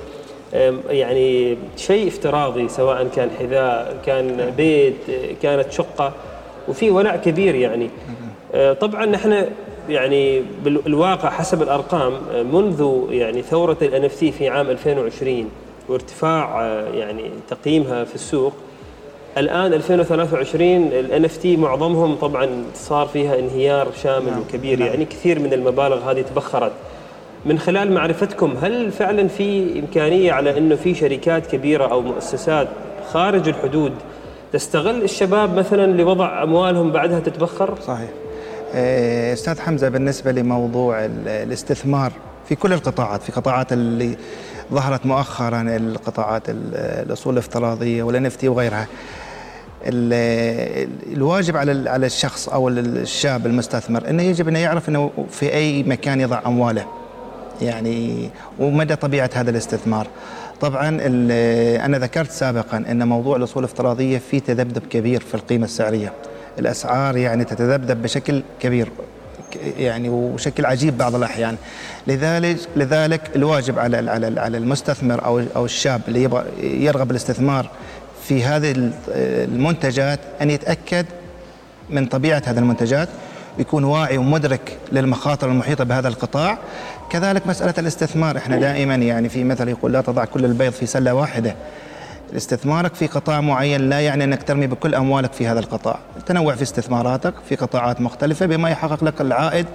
يعني 0.90 1.58
شيء 1.78 2.08
افتراضي 2.08 2.68
سواء 2.68 3.08
كان 3.16 3.30
حذاء 3.40 3.98
كان 4.06 4.54
بيت 4.58 4.96
كانت 5.42 5.72
شقة 5.72 6.14
وفي 6.68 6.90
ولاء 6.90 7.18
كبير 7.18 7.56
يعني 7.56 7.90
آه، 8.54 8.74
طبعا 8.74 9.06
نحن 9.06 9.46
يعني 9.90 10.44
بالواقع 10.64 11.30
حسب 11.30 11.62
الأرقام 11.62 12.14
منذ 12.54 13.08
يعني 13.10 13.42
ثورة 13.42 13.78
ال 13.82 13.88
NFT 13.88 14.08
في 14.08 14.50
عام 14.50 14.70
2020 14.70 15.50
وارتفاع 15.90 16.62
آه، 16.62 16.88
يعني 16.94 17.24
تقييمها 17.50 18.04
في 18.04 18.16
السوق 18.16 18.54
الآن 19.38 19.74
2023 19.74 20.70
ال 20.72 21.26
NFT 21.26 21.58
معظمهم 21.58 22.16
طبعا 22.16 22.64
صار 22.74 23.08
فيها 23.08 23.40
انهيار 23.40 23.88
شامل 24.04 24.32
نعم. 24.32 24.40
وكبير 24.40 24.80
نعم. 24.80 24.88
يعني 24.88 25.06
كثير 25.06 25.40
من 25.40 25.54
المبالغ 25.54 26.12
هذه 26.12 26.22
تبخرت 26.22 26.72
من 27.46 27.60
خلال 27.60 27.92
معرفتكم 27.92 28.56
هل 28.62 28.92
فعلا 28.92 29.28
في 29.28 29.80
إمكانية 29.80 30.32
على 30.32 30.58
إنه 30.58 30.76
في 30.76 30.96
شركات 30.96 31.48
كبيرة 31.48 31.86
أو 31.86 32.02
مؤسسات 32.02 32.68
خارج 33.12 33.48
الحدود 33.48 33.94
تستغل 34.54 35.04
الشباب 35.04 35.58
مثلا 35.58 35.92
لوضع 36.02 36.44
أموالهم 36.44 36.92
بعدها 36.92 37.20
تتبخر؟ 37.20 37.78
صحيح. 37.88 38.10
آه، 38.76 39.34
أستاذ 39.34 39.60
حمزة 39.60 39.90
بالنسبة 39.90 40.32
لموضوع 40.32 41.06
الاستثمار 41.26 42.12
في 42.50 42.56
كل 42.56 42.74
القطاعات 42.74 43.24
في 43.24 43.32
قطاعات 43.32 43.74
اللي 43.74 44.18
ظهرت 44.74 45.06
مؤخرا 45.06 45.62
القطاعات 45.62 46.44
الأصول 46.50 47.34
الافتراضية 47.34 48.04
والإن 48.04 48.32
وغيرها. 48.44 48.88
الواجب 51.14 51.58
على 51.58 51.90
على 51.90 52.06
الشخص 52.06 52.50
أو 52.50 52.70
الشاب 52.70 53.46
المستثمر 53.46 54.10
إنه 54.10 54.24
يجب 54.24 54.48
إنه 54.48 54.60
يعرف 54.60 54.90
إنه 54.90 55.12
في 55.30 55.54
أي 55.54 55.84
مكان 55.84 56.22
يضع 56.22 56.42
أمواله. 56.46 56.86
يعني 57.62 58.30
ومدى 58.60 58.96
طبيعة 58.96 59.30
هذا 59.34 59.50
الاستثمار. 59.50 60.08
طبعا 60.62 60.90
أنا 61.86 62.00
ذكرت 62.00 62.32
سابقا 62.32 62.78
إن 62.78 63.08
موضوع 63.08 63.36
الأصول 63.36 63.64
الافتراضية 63.64 64.18
في 64.18 64.40
تذبذب 64.40 64.84
كبير 64.90 65.22
في 65.22 65.36
القيمة 65.36 65.66
السعرية. 65.66 66.14
الأسعار 66.60 67.18
يعني 67.18 67.44
تتذبذب 67.44 68.02
بشكل 68.02 68.44
كبير 68.60 68.90
يعني 69.78 70.10
وشكل 70.10 70.66
عجيب 70.66 70.98
بعض 70.98 71.16
الأحيان. 71.16 71.58
لذلك 72.08 72.58
لذلك 72.76 73.22
الواجب 73.36 73.80
على 73.80 74.12
على 74.12 74.40
على 74.40 74.58
المستثمر 74.58 75.26
أو 75.26 75.44
أو 75.56 75.66
الشاب 75.66 76.02
اللي 76.08 76.24
يبغى 76.24 76.44
يرغب 76.62 77.12
الاستثمار 77.12 77.70
في 78.24 78.44
هذه 78.44 78.92
المنتجات 79.08 80.20
أن 80.42 80.50
يتأكد 80.50 81.06
من 81.90 82.06
طبيعة 82.06 82.42
هذه 82.46 82.58
المنتجات 82.58 83.10
يكون 83.60 83.84
واعي 83.84 84.18
ومدرك 84.18 84.78
للمخاطر 84.92 85.48
المحيطة 85.48 85.84
بهذا 85.84 86.08
القطاع. 86.08 86.58
كذلك 87.10 87.48
مسألة 87.48 87.74
الاستثمار 87.78 88.38
إحنا 88.38 88.58
دائما 88.58 88.96
يعني 88.96 89.30
في 89.30 89.44
مثل 89.44 89.70
يقول 89.70 89.94
لا 89.94 90.02
تضع 90.02 90.26
كل 90.26 90.46
البيض 90.46 90.72
في 90.72 90.86
سلة 90.86 91.14
واحدة. 91.14 91.56
استثمارك 92.36 92.96
في 92.96 93.08
قطاع 93.08 93.42
معين 93.42 93.90
لا 93.90 94.00
يعني 94.00 94.24
أنك 94.24 94.44
ترمي 94.44 94.68
بكل 94.68 94.96
أموالك 94.96 95.34
في 95.34 95.48
هذا 95.48 95.60
القطاع. 95.60 96.00
تنوع 96.26 96.56
في 96.56 96.62
استثماراتك 96.62 97.34
في 97.50 97.56
قطاعات 97.56 98.02
مختلفة 98.02 98.46
بما 98.46 98.70
يحقق 98.70 99.04
لك 99.04 99.22
العائد 99.22 99.66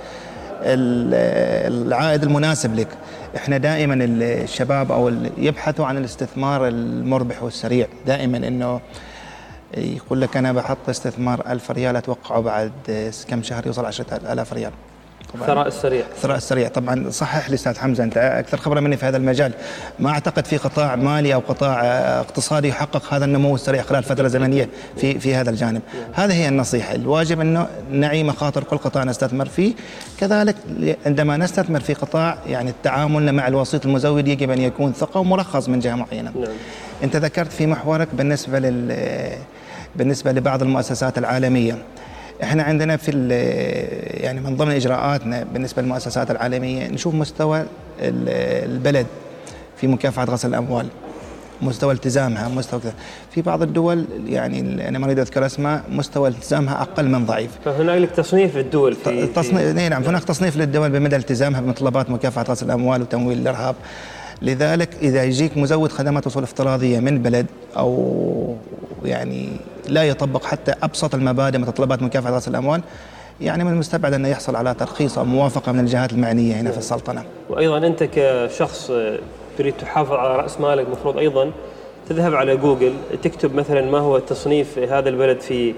العائد 0.63 2.23
المناسب 2.23 2.75
لك. 2.75 2.89
إحنا 3.37 3.59
دائما 3.59 3.99
الشباب 4.01 4.93
أو 4.93 5.13
يبحثوا 5.39 5.87
عن 5.87 5.97
الاستثمار 5.97 6.69
المربح 6.69 7.43
والسريع. 7.43 7.87
دائما 8.07 8.37
إنه 8.39 8.81
يقول 9.77 10.21
لك 10.21 10.37
أنا 10.37 10.53
بحط 10.53 10.89
استثمار 10.89 11.43
1000 11.47 11.71
ريال 11.71 11.97
أتوقعه 11.97 12.41
بعد 12.41 12.73
كم 13.29 13.43
شهر 13.43 13.67
يوصل 13.67 13.85
10000 13.85 14.53
ريال. 14.53 14.73
الثراء 15.35 15.69
السريع. 15.69 16.05
الثراء 16.17 16.37
السريع. 16.37 16.69
طبعا 16.69 17.11
صحح 17.11 17.49
لي 17.49 17.55
أستاذ 17.55 17.79
حمزة 17.79 18.05
أنت 18.05 18.17
أكثر 18.17 18.57
خبرة 18.57 18.81
مني 18.81 18.97
في 18.97 19.07
هذا 19.07 19.17
المجال. 19.17 19.53
ما 19.99 20.11
أعتقد 20.11 20.47
في 20.47 20.57
قطاع 20.57 20.97
مالي 20.97 21.35
أو 21.35 21.41
قطاع 21.49 21.81
اقتصادي 22.21 22.69
يحقق 22.69 23.15
هذا 23.15 23.25
النمو 23.25 23.55
السريع 23.55 23.83
خلال 23.83 24.03
فترة 24.03 24.29
زمنية 24.29 24.69
في 24.97 25.19
في 25.19 25.35
هذا 25.35 25.51
الجانب. 25.51 25.83
هذه 26.13 26.33
هي 26.33 26.49
النصيحة. 26.49 26.95
الواجب 26.95 27.41
انه 27.41 27.67
نعي 27.91 28.25
مخاطر 28.25 28.65
كل 28.65 28.79
قطاع 28.79 29.05
نستثمر 29.05 29.47
فيه. 29.47 29.75
كذلك 30.21 30.57
عندما 31.07 31.37
نستثمر 31.37 31.81
في 31.81 31.95
قطاع 31.95 32.39
يعني 32.47 32.73
تعاملنا 32.83 33.33
مع 33.33 33.49
الوسيط 33.49 33.87
المزود 33.87 34.29
يجب 34.29 34.51
أن 34.51 34.61
يكون 34.61 34.93
ثقة 34.93 35.21
ومرخص 35.21 35.69
من 35.69 35.79
جهة 35.79 35.95
معينة. 35.95 36.33
نعم. 36.41 36.51
أنت 37.05 37.17
ذكرت 37.17 37.53
في 37.53 37.67
محورك 37.67 38.09
بالنسبة 38.13 38.59
لل 38.59 38.97
بالنسبة 39.97 40.33
لبعض 40.33 40.63
المؤسسات 40.63 41.19
العالمية. 41.19 41.79
إحنا 42.43 42.63
عندنا 42.63 42.97
في 42.97 43.29
يعني 44.23 44.41
من 44.41 44.57
ضمن 44.57 44.71
إجراءاتنا 44.73 45.47
بالنسبة 45.55 45.83
للمؤسسات 45.83 46.31
العالمية 46.31 46.89
نشوف 46.89 47.15
مستوى 47.15 47.65
البلد 48.01 49.07
في 49.77 49.87
مكافحة 49.87 50.25
غسل 50.25 50.49
الأموال 50.49 50.87
مستوى 51.63 51.93
التزامها 51.93 52.49
مستوى 52.49 52.81
كذا. 52.81 52.95
في 53.31 53.43
بعض 53.43 53.63
الدول 53.63 54.05
يعني 54.27 54.89
أنا 54.89 54.99
ما 54.99 55.07
أريد 55.07 55.19
أذكر 55.19 55.47
أسماء 55.47 55.83
مستوى 55.91 56.29
التزامها 56.29 56.83
أقل 56.83 57.09
من 57.09 57.27
ضعيف. 57.27 57.51
فهناك 57.65 58.11
تصنيف 58.11 58.57
للدول 58.57 58.95
في 58.95 59.27
تصنيف 59.27 59.77
نعم 59.77 60.03
هناك 60.03 60.25
تصنيف 60.25 60.57
للدول 60.57 60.91
بمدى 60.91 61.17
التزامها 61.17 61.61
بمتطلبات 61.61 62.11
مكافحة 62.11 62.45
غسل 62.49 62.67
الأموال 62.67 63.03
وتمويل 63.03 63.39
الإرهاب. 63.39 63.75
لذلك 64.43 64.89
إذا 65.03 65.25
يجيك 65.25 65.57
مزود 65.57 65.93
خدمات 65.93 66.27
وصول 66.27 66.43
افتراضية 66.43 67.01
من 67.01 67.23
بلد 67.23 67.47
أو 67.77 68.57
يعني 69.05 69.49
لا 69.89 70.03
يطبق 70.03 70.45
حتى 70.45 70.75
أبسط 70.83 71.15
المبادئ 71.15 71.59
متطلبات 71.59 72.03
مكافحه 72.03 72.35
غسل 72.35 72.51
الأموال 72.51 72.83
يعني 73.41 73.65
من 73.65 73.73
المستبعد 73.73 74.15
انه 74.15 74.29
يحصل 74.29 74.57
على 74.57 74.75
ترخيص 74.75 75.19
أو 75.19 75.25
موافقة 75.25 75.73
من 75.73 75.81
الجهات 75.81 76.13
المعنية 76.13 76.55
هنا 76.55 76.71
في 76.71 76.79
السلطنة. 76.79 77.25
وأيضا 77.51 77.87
أنت 77.87 78.09
كشخص 78.15 78.91
تريد 79.59 79.75
تحافظ 79.75 80.13
على 80.13 80.37
رأس 80.37 80.61
مالك 80.61 80.87
المفروض 80.87 81.19
أيضا 81.19 81.53
تذهب 82.09 82.35
على 82.35 82.57
جوجل 82.57 82.93
تكتب 83.23 83.55
مثلا 83.55 83.91
ما 83.91 83.99
هو 83.99 84.19
تصنيف 84.19 84.79
هذا 84.79 85.09
البلد 85.09 85.41
في 85.41 85.75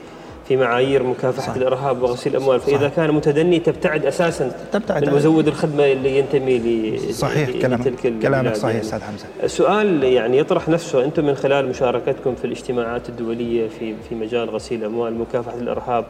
في 0.49 0.57
معايير 0.57 1.03
مكافحة 1.03 1.47
صح. 1.47 1.55
الإرهاب 1.55 2.03
وغسيل 2.03 2.37
الأموال. 2.37 2.61
فإذا 2.61 2.89
صح. 2.89 2.95
كان 2.95 3.11
متدني 3.11 3.59
تبتعد 3.59 4.07
أساسا 4.07 4.53
تبتعد 4.73 5.09
من 5.09 5.15
مزود 5.15 5.49
الخدمة 5.49 5.93
اللي 5.93 6.19
ينتمي 6.19 6.59
ل 6.59 7.15
صحيح 7.15 7.51
كلامك 7.51 7.93
كلامك 8.23 8.57
صحيح 8.57 8.81
أستاذ 8.81 9.03
حمزة. 9.03 9.25
السؤال 9.43 10.05
يعني 10.05 10.39
يطرح 10.39 10.69
نفسه 10.69 11.05
أنتم 11.05 11.25
من 11.25 11.35
خلال 11.35 11.69
مشاركتكم 11.69 12.35
في 12.35 12.45
الاجتماعات 12.45 13.09
الدولية 13.09 13.69
في 13.69 13.95
في 14.09 14.15
مجال 14.15 14.51
غسيل 14.51 14.81
الأموال 14.81 15.19
مكافحة 15.19 15.55
الإرهاب 15.55 16.05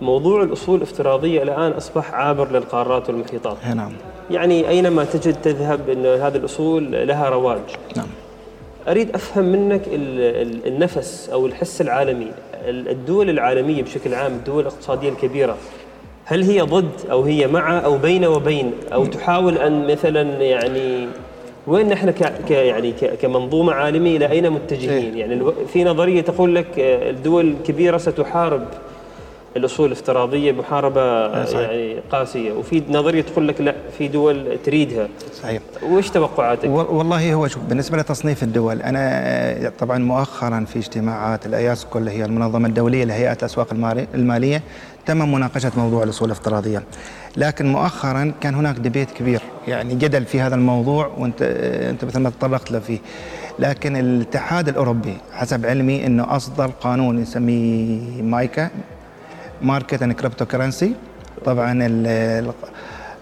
موضوع 0.00 0.42
الأصول 0.42 0.76
الافتراضية 0.76 1.42
الآن 1.42 1.72
أصبح 1.72 2.14
عابر 2.14 2.52
للقارات 2.52 3.08
والمحيطات. 3.08 3.56
نعم. 3.74 3.92
يعني 4.30 4.68
أينما 4.68 5.04
تجد 5.04 5.36
تذهب 5.42 5.90
إن 5.90 6.06
هذه 6.06 6.36
الأصول 6.36 7.08
لها 7.08 7.28
رواج 7.28 7.60
نعم. 7.96 8.06
أريد 8.88 9.14
أفهم 9.14 9.44
منك 9.44 9.82
النفس 10.66 11.30
أو 11.32 11.46
الحس 11.46 11.80
العالمي. 11.80 12.32
الدول 12.68 13.30
العالمية 13.30 13.82
بشكل 13.82 14.14
عام 14.14 14.32
الدول 14.32 14.60
الاقتصادية 14.60 15.08
الكبيرة 15.08 15.56
هل 16.24 16.42
هي 16.42 16.60
ضد 16.60 16.90
أو 17.10 17.22
هي 17.22 17.46
مع 17.46 17.78
أو 17.84 17.98
بين 17.98 18.24
وبين 18.24 18.72
أو 18.92 19.06
تحاول 19.06 19.58
أن 19.58 19.86
مثلا 19.86 20.22
يعني 20.42 21.06
وين 21.66 21.88
نحن 21.88 22.10
ك 22.10 22.50
يعني 22.50 22.92
كمنظومة 22.92 23.72
عالمية 23.72 24.16
إلى 24.16 24.30
أين 24.30 24.50
متجهين؟ 24.50 25.18
يعني 25.18 25.42
في 25.72 25.84
نظرية 25.84 26.20
تقول 26.20 26.54
لك 26.54 26.66
الدول 26.78 27.46
الكبيرة 27.46 27.98
ستحارب 27.98 28.66
الأصول 29.56 29.86
الافتراضية 29.86 30.52
محاربة 30.52 31.26
يعني 31.60 31.96
قاسية. 32.10 32.52
وفي 32.52 32.82
نظرية 32.88 33.22
تقول 33.22 33.48
لك 33.48 33.60
لا 33.60 33.74
في 33.98 34.08
دول 34.08 34.58
تريدها. 34.64 35.08
صحيح. 35.42 35.62
وش 35.82 36.10
توقعاتك؟ 36.10 36.68
والله 36.68 37.34
هو 37.34 37.48
شوف 37.48 37.62
بالنسبة 37.62 37.98
لتصنيف 37.98 38.42
الدول 38.42 38.82
أنا 38.82 39.72
طبعا 39.78 39.98
مؤخرا 39.98 40.64
في 40.68 40.78
اجتماعات 40.78 41.46
الاياسكو 41.46 41.98
اللي 41.98 42.10
هي 42.10 42.24
المنظمة 42.24 42.68
الدولية 42.68 43.04
لهيئات 43.04 43.40
الاسواق 43.40 43.68
المالية 44.14 44.62
تم 45.06 45.32
مناقشة 45.32 45.72
موضوع 45.76 46.02
الأصول 46.02 46.26
الافتراضية. 46.26 46.82
لكن 47.36 47.72
مؤخرا 47.72 48.32
كان 48.40 48.54
هناك 48.54 48.76
debate 48.76 49.10
كبير 49.10 49.40
يعني 49.68 49.94
جدل 49.94 50.24
في 50.24 50.40
هذا 50.40 50.54
الموضوع 50.54 51.10
وأنت 51.18 51.42
أنت 51.90 52.04
مثل 52.04 52.20
ما 52.20 52.30
تطرقت 52.30 52.70
له 52.70 52.78
فيه. 52.78 52.98
لكن 53.58 53.96
الاتحاد 53.96 54.68
الأوروبي 54.68 55.16
حسب 55.32 55.66
علمي 55.66 56.06
إنه 56.06 56.36
أصدر 56.36 56.70
قانون 56.80 57.18
يسميه 57.18 58.22
MiCA 58.22 58.70
market 59.62 60.02
and 60.02 60.12
cryptocurrency 60.12 60.94
طبعا 61.44 61.78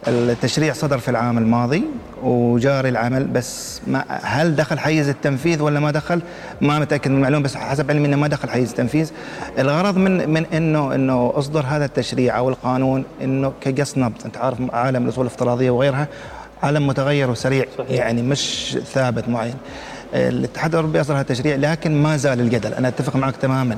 التشريع 0.08 0.72
صدر 0.72 0.98
في 0.98 1.10
العام 1.10 1.38
الماضي 1.38 1.84
وجاري 2.22 2.88
العمل 2.88 3.24
بس 3.24 3.80
ما 3.86 4.04
هل 4.08 4.56
دخل 4.56 4.78
حيز 4.78 5.08
التنفيذ 5.08 5.62
ولا 5.62 5.80
ما 5.80 5.90
دخل؟ 5.90 6.22
ما 6.60 6.78
متأكد 6.78 7.10
من 7.10 7.16
المعلومة 7.16 7.44
بس 7.44 7.56
حسب 7.56 7.90
علمي 7.90 8.06
إنه 8.06 8.16
ما 8.16 8.28
دخل 8.28 8.50
حيز 8.50 8.70
التنفيذ. 8.70 9.10
الغرض 9.58 9.96
من 9.96 10.30
من 10.30 10.46
انه 10.46 10.94
إنه 10.94 11.32
أصدر 11.34 11.64
هذا 11.68 11.84
التشريع 11.84 12.38
أو 12.38 12.48
القانون 12.48 13.04
إنه 13.22 13.52
كقص 13.60 13.98
نبض. 13.98 14.24
أنت 14.24 14.36
عارف 14.36 14.58
عالم 14.72 15.04
الأصول 15.04 15.26
الافتراضية 15.26 15.70
وغيرها 15.70 16.08
عالم 16.62 16.86
متغير 16.86 17.30
وسريع 17.30 17.64
صحيح. 17.78 17.90
يعني 17.90 18.22
مش 18.22 18.76
ثابت 18.92 19.28
معين. 19.28 19.54
الاتحاد 20.14 20.70
الأوروبي 20.70 21.00
أصدر 21.00 21.14
هذا 21.14 21.20
التشريع 21.20 21.56
لكن 21.56 22.02
ما 22.02 22.16
زال 22.16 22.40
الجدل. 22.40 22.74
أنا 22.74 22.88
أتفق 22.88 23.16
معك 23.16 23.36
تماما. 23.36 23.76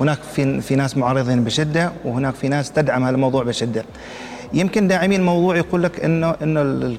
هناك 0.00 0.18
في 0.34 0.60
في 0.60 0.76
ناس 0.76 0.96
معارضين 0.96 1.44
بشدة 1.44 1.92
وهناك 2.04 2.34
في 2.34 2.48
ناس 2.48 2.72
تدعم 2.72 3.04
هذا 3.04 3.14
الموضوع 3.14 3.42
بشدة. 3.42 3.84
يمكن 4.52 4.88
داعمين 4.88 5.20
الموضوع 5.20 5.56
يقول 5.56 5.82
لك 5.82 6.04
إنه 6.04 6.36
إنه 6.42 6.96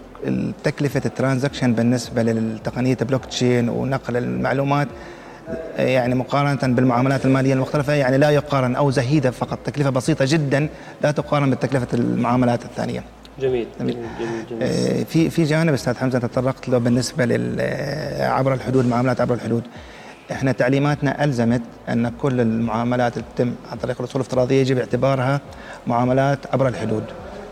تكلفة 0.63 1.01
ال 1.05 1.11
transaction 1.11 1.73
بالنسبة 1.73 2.23
للتقنية 2.23 2.97
بلوك 3.01 3.25
تشين 3.25 3.69
ونقل 3.69 4.17
المعلومات 4.17 4.87
يعني 5.77 6.15
مقارنة 6.15 6.75
بالمعاملات 6.75 7.25
المالية 7.25 7.53
المختلفة 7.53 7.93
يعني 7.93 8.17
لا 8.17 8.29
يقارن 8.29 8.75
أو 8.75 8.91
زهيدة 8.91 9.31
فقط. 9.31 9.59
تكلفة 9.65 9.89
بسيطة 9.89 10.25
جدا 10.27 10.69
لا 11.01 11.11
تقارن 11.11 11.51
بتكلفة 11.51 11.87
المعاملات 11.93 12.65
الثانية. 12.65 13.03
جميل. 13.39 13.67
جميل. 13.79 13.97
جميل. 14.49 14.63
آه، 14.63 15.03
في 15.03 15.29
في 15.29 15.43
جانب 15.43 15.73
أستاذ 15.73 15.97
حمزة 15.97 16.19
تطرقت 16.19 16.69
له 16.69 16.77
بالنسبة 16.77 17.27
آه، 17.59 18.29
عبر 18.29 18.53
الحدود 18.53 18.85
معاملات 18.87 19.21
عبر 19.21 19.33
الحدود. 19.33 19.63
إحنا 20.31 20.51
تعليماتنا 20.51 21.23
ألزمت 21.23 21.61
أن 21.89 22.11
كل 22.21 22.41
المعاملات 22.41 23.13
اللي 23.17 23.25
تتم 23.35 23.53
عن 23.71 23.77
طريق 23.77 23.95
الأصول 23.99 24.21
الافتراضية 24.21 24.61
يجب 24.61 24.77
اعتبارها 24.77 25.41
معاملات 25.87 26.39
عبر 26.53 26.67
الحدود. 26.67 27.03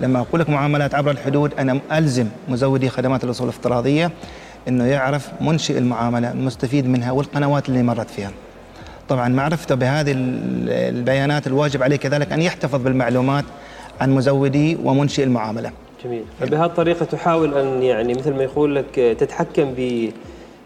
لما 0.01 0.19
أقول 0.19 0.41
لك 0.41 0.49
معاملات 0.49 0.95
عبر 0.95 1.11
الحدود 1.11 1.53
أنا 1.59 1.79
ألزم 1.91 2.27
مزودي 2.49 2.89
خدمات 2.89 3.23
الأصول 3.23 3.47
الافتراضية 3.49 4.11
إنه 4.67 4.85
يعرف 4.85 5.29
منشئ 5.41 5.77
المعاملة 5.77 6.31
المستفيد 6.31 6.87
منها 6.87 7.11
والقنوات 7.11 7.69
اللي 7.69 7.83
مرت 7.83 8.09
فيها. 8.09 8.31
طبعا 9.09 9.29
معرفته 9.29 9.75
بهذه 9.75 10.13
البيانات 10.67 11.47
الواجب 11.47 11.83
عليه 11.83 11.95
كذلك 11.95 12.31
أن 12.31 12.41
يحتفظ 12.41 12.81
بالمعلومات 12.81 13.45
عن 14.01 14.11
مزودي 14.11 14.77
ومنشئ 14.83 15.23
المعاملة. 15.23 15.71
جميل. 16.03 16.23
فبهذه 16.39 16.65
الطريقة 16.65 17.05
تحاول 17.05 17.57
أن 17.57 17.83
يعني 17.83 18.13
مثل 18.13 18.33
ما 18.33 18.43
يقول 18.43 18.75
لك 18.75 19.15
تتحكم 19.19 19.73
ب 19.77 20.09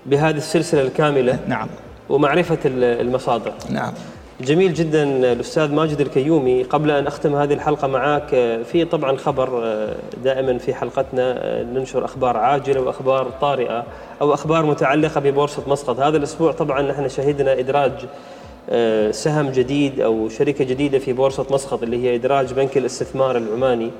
بهذه 0.06 0.38
السلسلة 0.38 0.82
الكاملة. 0.82 1.40
نعم. 1.48 1.68
ومعرفة 2.10 2.60
المصادر. 2.66 3.54
نعم. 3.70 3.94
جميل 4.42 4.74
جدا 4.74 5.04
الأستاذ 5.04 5.74
ماجد 5.74 6.02
الكيومي 6.02 6.64
قبل 6.64 6.92
أن 6.92 7.08
أختم 7.08 7.36
هذه 7.36 7.54
الحلقة 7.54 7.88
معك 7.88 8.30
في 8.66 8.86
طبعا 8.86 9.18
خبر 9.18 9.78
دائما 10.24 10.58
في 10.58 10.74
حلقتنا 10.74 11.64
ننشر 11.64 12.06
أخبار 12.06 12.38
عاجلة 12.38 12.82
وأخبار 12.82 13.32
طارئة 13.42 13.84
أو 14.22 14.34
أخبار 14.34 14.66
متعلقة 14.66 15.22
ببورصة 15.22 15.64
مسقط. 15.68 16.00
هذا 16.00 16.18
الأسبوع 16.18 16.52
طبعا 16.52 16.82
نحن 16.82 17.10
شهدنا 17.10 17.60
إدراج 17.60 17.92
سهم 19.12 19.50
جديد 19.50 20.00
أو 20.00 20.30
شركة 20.30 20.66
جديدة 20.66 21.00
في 21.00 21.14
بورصة 21.14 21.46
مسقط 21.52 21.84
اللي 21.84 22.04
هي 22.04 22.16
إدراج 22.16 22.54
بنك 22.54 22.78
الاستثمار 22.78 23.38
العماني 23.38 23.92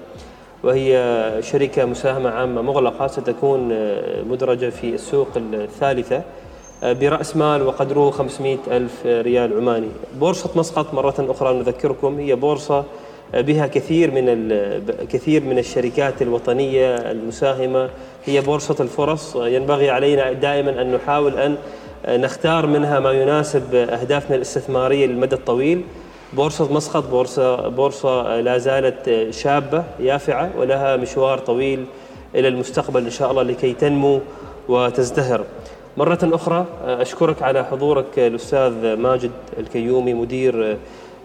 وهي 0.64 1.22
شركة 1.42 1.86
مساهمة 1.86 2.30
عامة 2.30 2.62
مغلقة 2.62 3.08
ستكون 3.08 3.70
مدرجة 4.30 4.70
في 4.70 4.94
السوق 4.94 5.28
الثالثة. 5.36 6.22
برأس 6.84 7.36
مال 7.36 7.62
وقدره 7.62 8.12
500 8.12 8.58
ألف 8.68 9.06
ريال 9.06 9.58
عماني. 9.58 9.88
بورصة 10.20 10.50
مسقط 10.56 10.94
مرة 10.94 11.16
أخرى 11.20 11.54
نذكركم 11.54 12.20
هي 12.20 12.36
بورصة 12.36 12.84
بها 13.34 13.68
كثير 13.68 14.12
من 14.12 14.50
كثير 15.10 15.44
من 15.44 15.60
الشركات 15.60 16.22
الوطنية 16.22 16.96
المساهمة. 16.96 17.90
هي 18.26 18.42
بورصة 18.42 18.76
الفرص. 18.80 19.36
ينبغي 19.36 19.90
علينا 19.90 20.32
دائما 20.32 20.82
أن 20.82 20.94
نحاول 20.94 21.38
أن 21.38 21.58
نختار 22.08 22.66
منها 22.66 23.00
ما 23.00 23.12
يناسب 23.12 23.76
أهدافنا 23.76 24.36
الاستثمارية 24.36 25.06
للمدى 25.06 25.36
الطويل. 25.36 25.82
بورصة 26.34 26.74
مسقط 26.74 27.10
بورصة 27.10 27.68
بورصة 27.68 28.40
لا 28.40 28.58
زالت 28.58 29.28
شابة 29.32 29.84
يافعة 30.00 30.52
ولها 30.58 30.96
مشوار 30.96 31.40
طويل 31.40 31.86
إلى 32.36 32.48
المستقبل 32.48 33.04
إن 33.04 33.10
شاء 33.10 33.32
الله 33.32 33.44
لكي 33.44 33.74
تنمو 33.74 34.20
وتزدهر. 34.70 35.44
مرة 35.98 36.20
أخرى 36.24 36.66
أشكرك 36.86 37.42
على 37.42 37.66
حضورك 37.66 38.20
الأستاذ 38.20 38.96
ماجد 38.96 39.32
الكيومي 39.60 40.14
مدير 40.14 40.78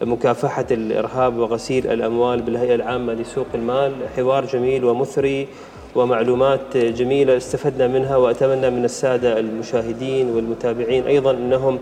مكافحة 0.02 0.66
الإرهاب 0.70 1.38
وغسيل 1.38 1.86
الأموال 1.86 2.42
بالهيئة 2.42 2.74
العامة 2.74 3.12
لسوق 3.12 3.46
المال. 3.54 3.92
حوار 4.16 4.44
جميل 4.44 4.84
ومثري 4.84 5.48
ومعلومات 5.94 6.76
جميلة 6.76 7.36
استفدنا 7.36 7.86
منها 7.86 8.16
وأتمنى 8.16 8.70
من 8.70 8.84
السادة 8.84 9.38
المشاهدين 9.38 10.30
والمتابعين 10.30 11.06
أيضا 11.06 11.30
أنهم 11.30 11.78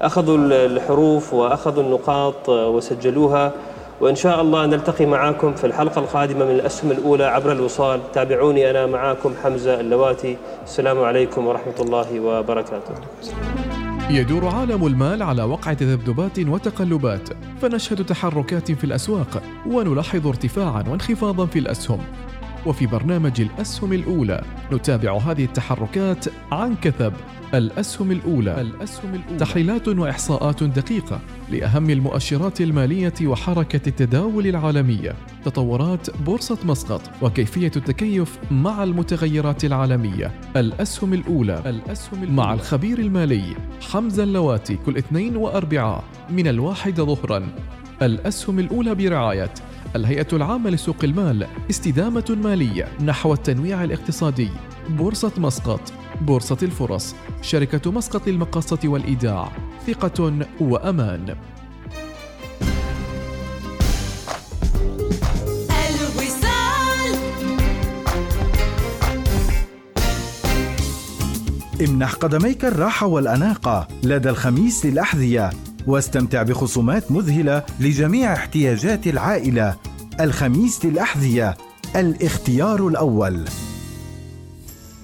أخذوا 0.00 0.36
الحروف 0.50 1.34
وأخذوا 1.34 1.82
النقاط 1.82 2.48
وسجلوها. 2.48 3.52
وإن 4.00 4.14
شاء 4.14 4.40
الله 4.40 4.66
نلتقي 4.66 5.06
معاكم 5.06 5.54
في 5.54 5.66
الحلقة 5.66 5.98
القادمة 5.98 6.44
من 6.44 6.50
الأسهم 6.50 6.90
الأولى 6.90 7.24
عبر 7.24 7.52
الوصال. 7.52 8.12
تابعوني 8.12 8.70
أنا 8.70 8.86
معاكم 8.86 9.34
حمزة 9.44 9.80
اللواتي. 9.80 10.36
السلام 10.64 11.00
عليكم 11.00 11.46
ورحمة 11.46 11.74
الله 11.80 12.20
وبركاته. 12.20 12.94
يدور 14.10 14.48
عالم 14.48 14.86
المال 14.86 15.22
على 15.22 15.42
وقع 15.42 15.72
تذبذبات 15.72 16.38
وتقلبات 16.38 17.28
فنشهد 17.62 18.04
تحركات 18.04 18.72
في 18.72 18.84
الأسواق 18.84 19.42
ونلاحظ 19.66 20.26
ارتفاعا 20.26 20.84
وانخفاضا 20.88 21.46
في 21.46 21.58
الأسهم. 21.58 21.98
وفي 22.66 22.86
برنامج 22.86 23.40
الأسهم 23.40 23.92
الأولى 23.92 24.42
نتابع 24.72 25.16
هذه 25.16 25.44
التحركات 25.44 26.24
عن 26.52 26.74
كثب. 26.82 27.12
الأسهم 27.54 28.10
الأولى. 28.10 28.60
الأسهم 28.60 29.14
الأولى 29.14 29.38
تحليلات 29.38 29.88
وإحصاءات 29.88 30.62
دقيقة 30.64 31.20
لأهم 31.50 31.90
المؤشرات 31.90 32.60
المالية 32.60 33.14
وحركة 33.22 33.88
التداول 33.88 34.46
العالمية. 34.46 35.14
تطورات 35.44 36.20
بورصة 36.20 36.58
مسقط 36.64 37.00
وكيفية 37.22 37.72
التكيف 37.76 38.38
مع 38.50 38.84
المتغيرات 38.84 39.64
العالمية. 39.64 40.40
الأسهم 40.56 41.14
الأولى. 41.14 41.62
الأسهم 41.66 42.22
الأولى 42.22 42.36
مع 42.36 42.54
الخبير 42.54 42.98
المالي 42.98 43.56
حمزة 43.90 44.22
اللواتي 44.22 44.76
كل 44.86 44.96
اثنين 44.96 45.36
وأربعاء 45.36 46.04
من 46.30 46.48
الواحد 46.48 47.00
ظهرا. 47.00 47.48
الأسهم 48.02 48.58
الأولى 48.58 48.94
برعاية 48.94 49.54
الهيئة 49.96 50.26
العامة 50.32 50.70
لسوق 50.70 51.04
المال 51.04 51.46
استدامة 51.70 52.38
مالية 52.44 52.88
نحو 53.04 53.32
التنويع 53.32 53.84
الاقتصادي. 53.84 54.48
بورصة 54.88 55.32
مسقط 55.38 55.92
بورصة 56.20 56.58
الفرص 56.62 57.14
شركة 57.42 57.90
مسقط 57.90 58.28
للمقاصة 58.28 58.78
والإيداع 58.84 59.52
ثقة 59.86 60.46
وأمان. 60.60 61.36
امنح 71.80 72.14
قدميك 72.14 72.64
الراحة 72.64 73.06
والأناقة 73.06 73.88
لدى 74.02 74.30
الخميس 74.30 74.86
للأحذية 74.86 75.50
واستمتع 75.86 76.42
بخصومات 76.42 77.12
مذهلة 77.12 77.62
لجميع 77.80 78.32
احتياجات 78.32 79.06
العائلة. 79.06 79.74
الخميس 80.20 80.84
للأحذية 80.84 81.56
الاختيار 81.96 82.88
الأول. 82.88 83.44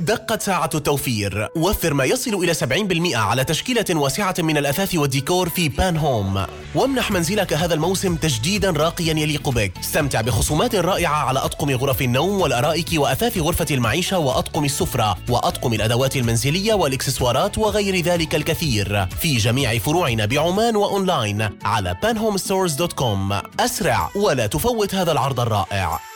دقت 0.00 0.42
ساعة 0.42 0.70
التوفير 0.74 1.48
وفر 1.56 1.94
ما 1.94 2.04
يصل 2.04 2.34
إلى 2.34 2.54
70% 2.54 3.16
على 3.16 3.44
تشكيلة 3.44 3.84
واسعة 3.90 4.34
من 4.38 4.56
الأثاث 4.56 4.94
والديكور 4.94 5.48
في 5.48 5.68
بان 5.68 5.96
هوم. 5.96 6.46
وامنح 6.74 7.10
منزلك 7.10 7.52
هذا 7.52 7.74
الموسم 7.74 8.16
تجديدا 8.16 8.70
راقيا 8.70 9.14
يليق 9.14 9.48
بك. 9.48 9.72
استمتع 9.80 10.20
بخصومات 10.20 10.74
رائعة 10.74 11.14
على 11.14 11.38
أطقم 11.38 11.70
غرف 11.70 12.02
النوم 12.02 12.40
والأرائك 12.40 12.88
وأثاث 12.94 13.38
غرفة 13.38 13.66
المعيشة 13.70 14.18
وأطقم 14.18 14.64
السفرة 14.64 15.16
وأطقم 15.28 15.72
الأدوات 15.72 16.16
المنزلية 16.16 16.74
والإكسسوارات 16.74 17.58
وغير 17.58 18.04
ذلك 18.04 18.34
الكثير. 18.34 19.06
في 19.06 19.36
جميع 19.36 19.78
فروعنا 19.78 20.26
بعمان 20.26 20.76
وأونلاين 20.76 21.48
على 21.64 21.96
panhomestores.com 22.04 23.60
أسرع 23.60 24.10
ولا 24.16 24.46
تفوت 24.46 24.94
هذا 24.94 25.12
العرض 25.12 25.40
الرائع. 25.40 26.09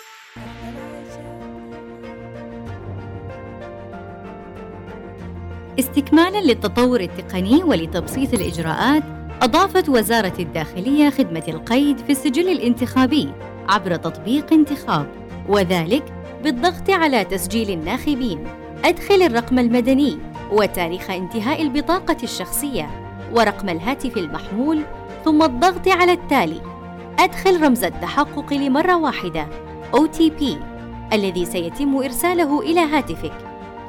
استكمالا 5.79 6.41
للتطور 6.41 7.01
التقني 7.01 7.65
ولتبسيط 7.65 8.35
الإجراءات 8.35 9.03
أضافت 9.43 9.89
وزارة 9.89 10.33
الداخلية 10.39 11.11
خدمة 11.11 11.43
القيد 11.49 11.99
في 11.99 12.13
السجل 12.13 12.49
الانتخابي 12.49 13.29
عبر 13.69 13.97
تطبيق 13.97 14.53
انتخاب 14.53 15.07
وذلك 15.49 16.05
بالضغط 16.45 16.91
على 16.91 17.25
تسجيل 17.25 17.71
الناخبين. 17.71 18.45
أدخل 18.85 19.23
الرقم 19.23 19.59
المدني 19.59 20.19
وتاريخ 20.53 21.11
انتهاء 21.11 21.63
البطاقة 21.63 22.17
الشخصية 22.23 22.91
ورقم 23.33 23.69
الهاتف 23.69 24.19
المحمول 24.19 24.83
ثم 25.25 25.43
الضغط 25.43 25.89
على 25.89 26.13
التالي. 26.13 26.61
أدخل 27.19 27.63
رمز 27.63 27.85
التحقق 27.85 28.53
لمرة 28.53 28.97
واحدة 28.97 29.47
OTP 29.93 30.45
الذي 31.13 31.45
سيتم 31.45 31.97
إرساله 31.97 32.61
إلى 32.61 32.81
هاتفك 32.81 33.35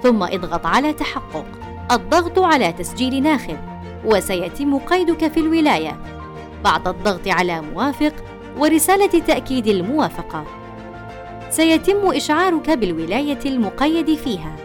ثم 0.03 0.23
اضغط 0.23 0.65
على 0.65 0.93
تحقق. 0.93 1.64
الضغط 1.91 2.39
على 2.39 2.71
تسجيل 2.71 3.23
ناخب 3.23 3.57
وسيتم 4.05 4.77
قيدك 4.77 5.27
في 5.27 5.39
الولاية. 5.39 5.99
بعد 6.63 6.87
الضغط 6.87 7.27
على 7.27 7.61
موافق 7.61 8.13
ورسالة 8.57 9.19
تأكيد 9.19 9.67
الموافقة. 9.67 10.43
سيتم 11.49 12.11
إشعارك 12.11 12.69
بالولاية 12.69 13.39
المقيد 13.45 14.15
فيها. 14.15 14.55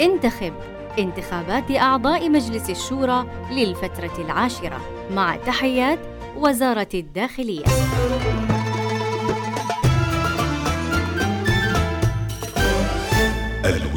انتخب 0.00 0.52
انتخابات 0.98 1.70
أعضاء 1.70 2.30
مجلس 2.30 2.70
الشورى 2.70 3.26
للفترة 3.50 4.24
العاشرة. 4.24 4.80
مع 5.14 5.36
تحيات 5.36 5.98
وزارة 6.36 6.88
الداخلية. 6.94 7.64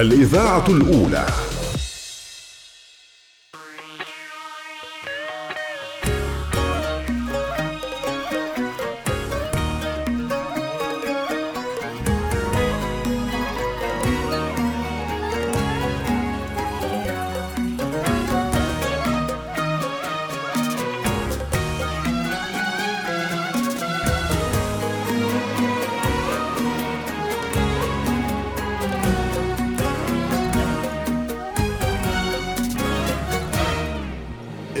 الإذاعة 0.00 0.64
الأولى. 0.68 1.26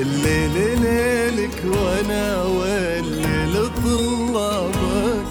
الليل 0.00 0.80
ليلك 0.80 1.64
وأنا 1.64 2.42
والليل 2.42 3.54
طلابك. 3.84 5.26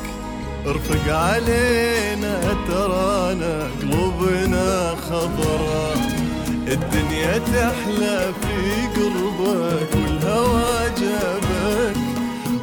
ارفق 0.67 1.13
علينا 1.13 2.55
ترانا 2.67 3.67
قلوبنا 3.81 4.95
خضرا. 5.09 5.93
الدنيا 6.67 7.37
تحلى 7.37 8.33
في 8.41 8.57
قربك 8.95 9.91
والهوى 9.95 10.91
جابك. 11.01 11.97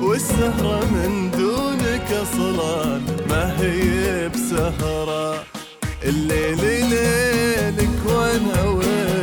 والسهرة 0.02 0.84
من 0.84 1.30
دونك 1.30 2.08
أصلا 2.12 3.00
ما 3.28 3.60
هي 3.60 4.28
بسهرة. 4.28 5.44
الليل 6.04 6.90
ليلك 6.90 7.98
وأنا 8.06 8.62
والليل 8.64 9.15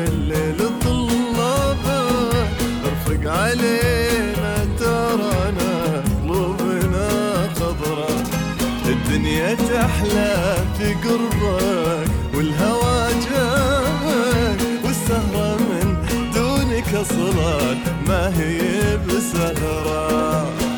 علينا 3.53 4.65
ترانا 4.79 6.03
قلوبنا 6.23 7.09
خضرا. 7.55 8.07
الدنيا 8.85 9.53
تحلى 9.53 10.55
في 10.77 10.93
قربك 10.93 12.09
والهوى 12.35 13.09
جاك 13.25 14.59
والسهرة 14.85 15.57
من 15.57 15.87
دونك 16.35 16.93
أصلا 16.93 17.75
ما 18.07 18.33
هي 18.39 18.97
بسهرة؟ 18.97 20.72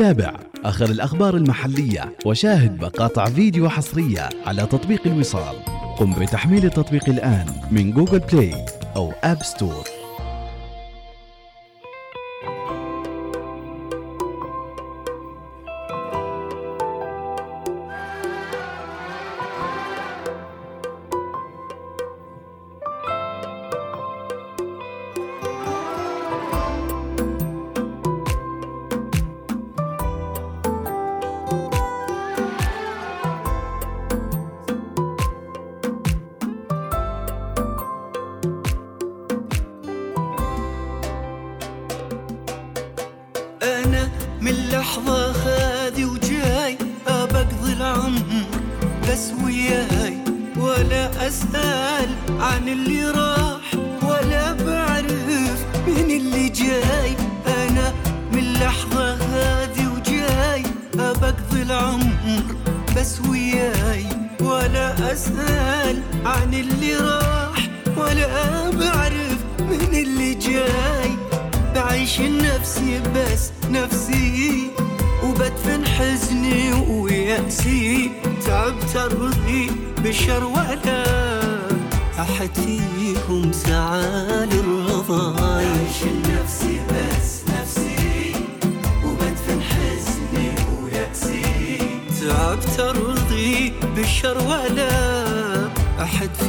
تابع. 0.00 0.32
آخر 0.64 0.84
الأخبار 0.84 1.36
المحلية 1.36 2.16
وشاهد 2.26 2.82
مقاطع 2.82 3.24
فيديو 3.24 3.68
حصرية 3.68 4.28
على 4.46 4.66
تطبيق 4.66 5.06
الوصال. 5.06 5.56
قم 5.98 6.14
بتحميل 6.14 6.64
التطبيق 6.64 7.08
الآن 7.08 7.46
من 7.70 7.90
Google 7.92 8.18
Play 8.18 8.66
أو 8.96 9.12
App 9.24 9.42
Store 9.42 9.99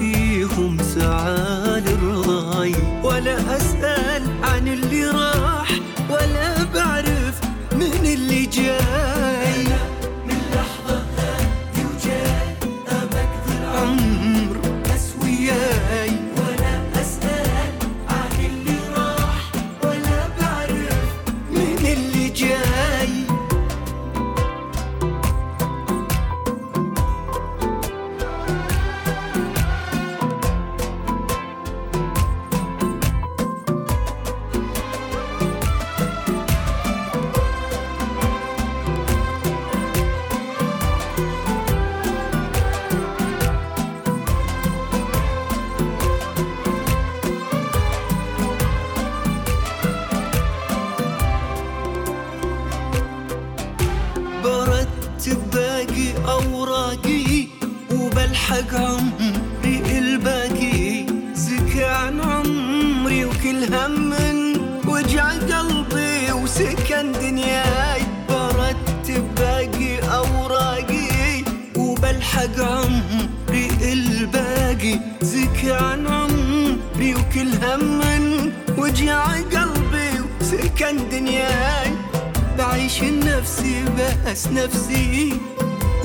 فيهم 0.01 0.77
سعى 0.81 1.79
للرضاي 1.81 2.75
ولا 3.03 3.55
أسأل 3.57 4.00
زكى 75.21 75.71
عن 75.71 76.07
عمري 76.07 77.15
وكل 77.15 77.65
هم 77.65 78.01
وجع 78.77 79.25
قلبي 79.25 80.11
وسكن 80.41 81.09
دنياي 81.11 81.91
بعيش 82.57 83.03
نفسي 83.03 83.85
بس 84.25 84.47
نفسي 84.47 85.33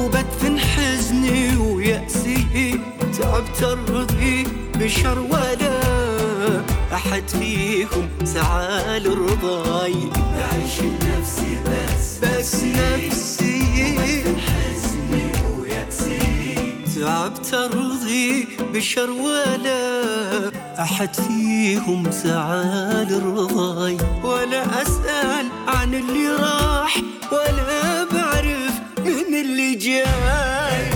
وبدفن 0.01 0.59
حزني 0.59 1.57
ويأسي. 1.57 2.81
تعبت 3.19 3.63
ارضي 3.63 4.47
بشر 4.75 5.19
ولا 5.19 5.81
أحد 6.93 7.29
فيهم 7.29 8.09
سعى 8.25 9.01
لرضاي. 9.01 9.95
بعيش 10.15 10.81
نفسي 10.81 11.59
بس 11.67 12.19
بس 12.23 12.65
نفسي. 12.65 13.36
تعبت 17.07 17.55
ارضي 17.55 18.49
بشر 18.75 19.11
ولا 19.11 20.03
أحد 20.83 21.15
فيهم 21.15 22.11
سعى 22.11 23.05
لرضاي 23.05 23.97
ولا 24.25 24.83
أسأل 24.83 25.47
عن 25.69 25.95
اللي 25.95 26.29
راح 26.29 26.97
ولا 27.33 28.05
بعرف 28.05 28.73
من 28.99 29.35
اللي 29.35 29.75
جاي. 29.75 30.96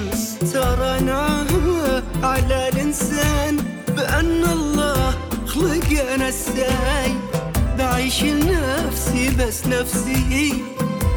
الشمس 0.00 0.52
ترى 0.52 1.00
نعمة 1.00 2.02
على 2.22 2.68
الإنسان 2.68 3.56
بأن 3.96 4.44
الله 4.44 5.14
خلقنا 5.46 6.30
ساي 6.30 7.14
بعيش 7.78 8.22
لنفسي 8.22 9.30
بس 9.38 9.66
نفسي 9.66 10.54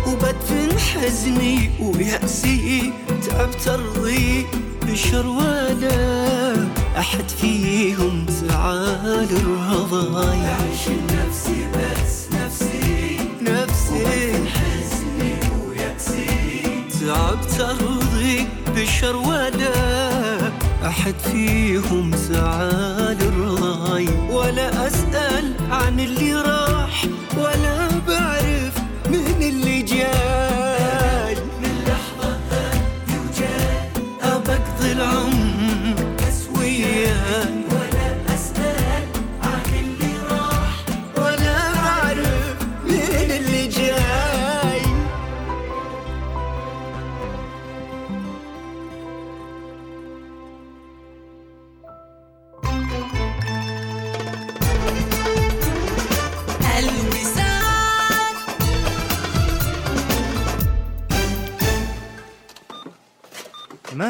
وبدفن 0.08 0.80
حزني 0.80 1.69
ويأسي. 1.80 2.93
تعبت 3.28 3.67
أرضي 3.67 4.46
بشر 4.82 5.28
ولا 5.28 6.56
أحد 7.00 7.30
فيهم 7.41 8.26
سعى 8.30 9.26
للرضاي 9.32 10.38
بعيش 10.38 10.88
لنفسي 10.88 11.67
بس 11.74 12.28
نفسي. 12.32 13.19
نفسي. 13.41 14.34
حزني 14.54 15.34
ويأسي. 15.67 16.26
تعبت 17.00 17.60
أرضي 17.60 18.02
بشر 18.75 19.15
ولا 19.15 19.73
أحد 20.88 21.15
فيهم 21.31 22.12
سعى 22.15 23.15
للرضاي 23.15 24.07
ولا 24.29 24.88
أسأل 24.88 25.53
عن 25.71 25.99
اللي 25.99 26.33
راح 26.36 27.05
ولا 27.38 27.88
بعرف 28.07 28.73
من 29.09 29.41
اللي 29.41 29.81
جاي. 29.81 30.42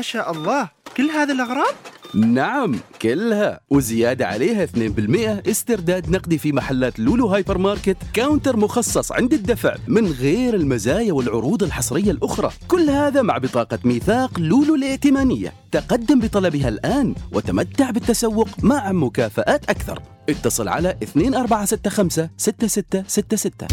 شاء 0.04 0.32
الله. 0.32 0.70
كل 0.98 1.10
هذه 1.10 1.32
الأغراض؟ 1.32 1.74
نعم 2.16 2.76
كلها. 3.02 3.60
وزيادة 3.70 4.28
عليها 4.28 4.64
2% 4.64 5.50
استرداد 5.50 6.10
نقدي 6.10 6.38
في 6.38 6.52
محلات 6.52 7.00
لولو 7.00 7.28
هايبر 7.28 7.58
ماركت 7.58 7.98
counter 8.14 8.58
مخصص 8.58 9.12
عند 9.12 9.34
الدفع 9.34 9.76
من 9.88 10.08
غير 10.12 10.56
المزايا 10.56 11.14
والعروض 11.14 11.64
الحصرية 11.64 12.12
الأخرى. 12.12 12.52
كل 12.68 12.90
هذا 12.90 13.22
مع 13.22 13.38
بطاقة 13.38 13.80
ميثاق 13.84 14.40
لولو 14.40 14.76
الائتمانية. 14.76 15.54
تقدم 15.72 16.20
بطلبها 16.20 16.70
الآن 16.70 17.16
وتمتع 17.32 17.90
بالتسوق 17.90 18.50
مع 18.64 18.92
مكافآت 18.92 19.70
أكثر. 19.70 20.02
اتصل 20.30 20.68
على 20.68 20.98
2465 21.02 22.30
6666 22.38 23.68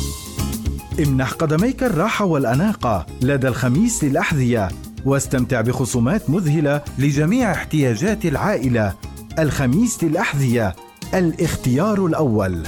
امنح 1.00 1.32
قدميك 1.32 1.82
الراحة 1.82 2.24
والأناقة 2.24 3.06
لدى 3.22 3.48
الخميس 3.48 4.04
للأحذية 4.04 4.68
واستمتع 5.04 5.60
بخصومات 5.60 6.30
مذهلة 6.30 6.82
لجميع 6.98 7.52
احتياجات 7.52 8.24
العائلة. 8.24 8.94
الخميس 9.38 10.04
للأحذية 10.04 10.76
الاختيار 11.14 12.06
الأول. 12.06 12.62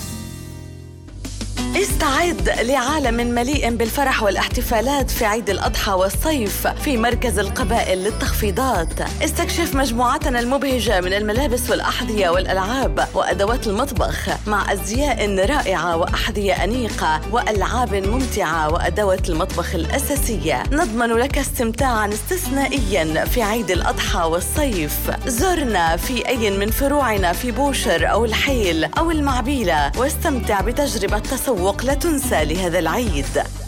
استعد 2.02 2.48
لعالم 2.48 3.34
مليء 3.34 3.76
بالفرح 3.76 4.22
والاحتفالات 4.22 5.10
في 5.10 5.24
عيد 5.24 5.50
الأضحى 5.50 5.92
والصيف 5.92 6.66
في 6.66 6.96
مركز 6.96 7.38
القبائل 7.38 7.98
للتخفيضات. 7.98 9.00
استكشف 9.24 9.74
مجموعتنا 9.74 10.40
المبهجة 10.40 11.00
من 11.00 11.12
الملابس 11.12 11.70
والأحذية 11.70 12.28
والألعاب 12.28 13.08
وأدوات 13.14 13.66
المطبخ 13.66 14.28
مع 14.46 14.72
أزياء 14.72 15.38
رائعة 15.38 15.96
وأحذية 15.96 16.64
أنيقة 16.64 17.20
وألعاب 17.30 17.94
ممتعة 17.94 18.72
وأدوات 18.72 19.28
المطبخ 19.28 19.74
الأساسية. 19.74 20.62
نضمن 20.72 21.12
لك 21.12 21.38
استمتاعا 21.38 22.08
استثنائيا 22.08 23.24
في 23.24 23.42
عيد 23.42 23.70
الأضحى 23.70 24.24
والصيف. 24.24 25.10
زرنا 25.26 25.96
في 25.96 26.28
أي 26.28 26.50
من 26.50 26.70
فروعنا 26.70 27.32
في 27.32 27.50
بوشر 27.50 28.10
أو 28.10 28.24
الحيل 28.24 28.84
أو 28.84 29.10
المعبيلة 29.10 29.92
واستمتع 29.98 30.60
بتجربة 30.60 31.18
تسوق 31.18 31.84
لا 31.92 31.98
تنسى 31.98 32.44
لهذا 32.44 32.78
العيد. 32.78 33.61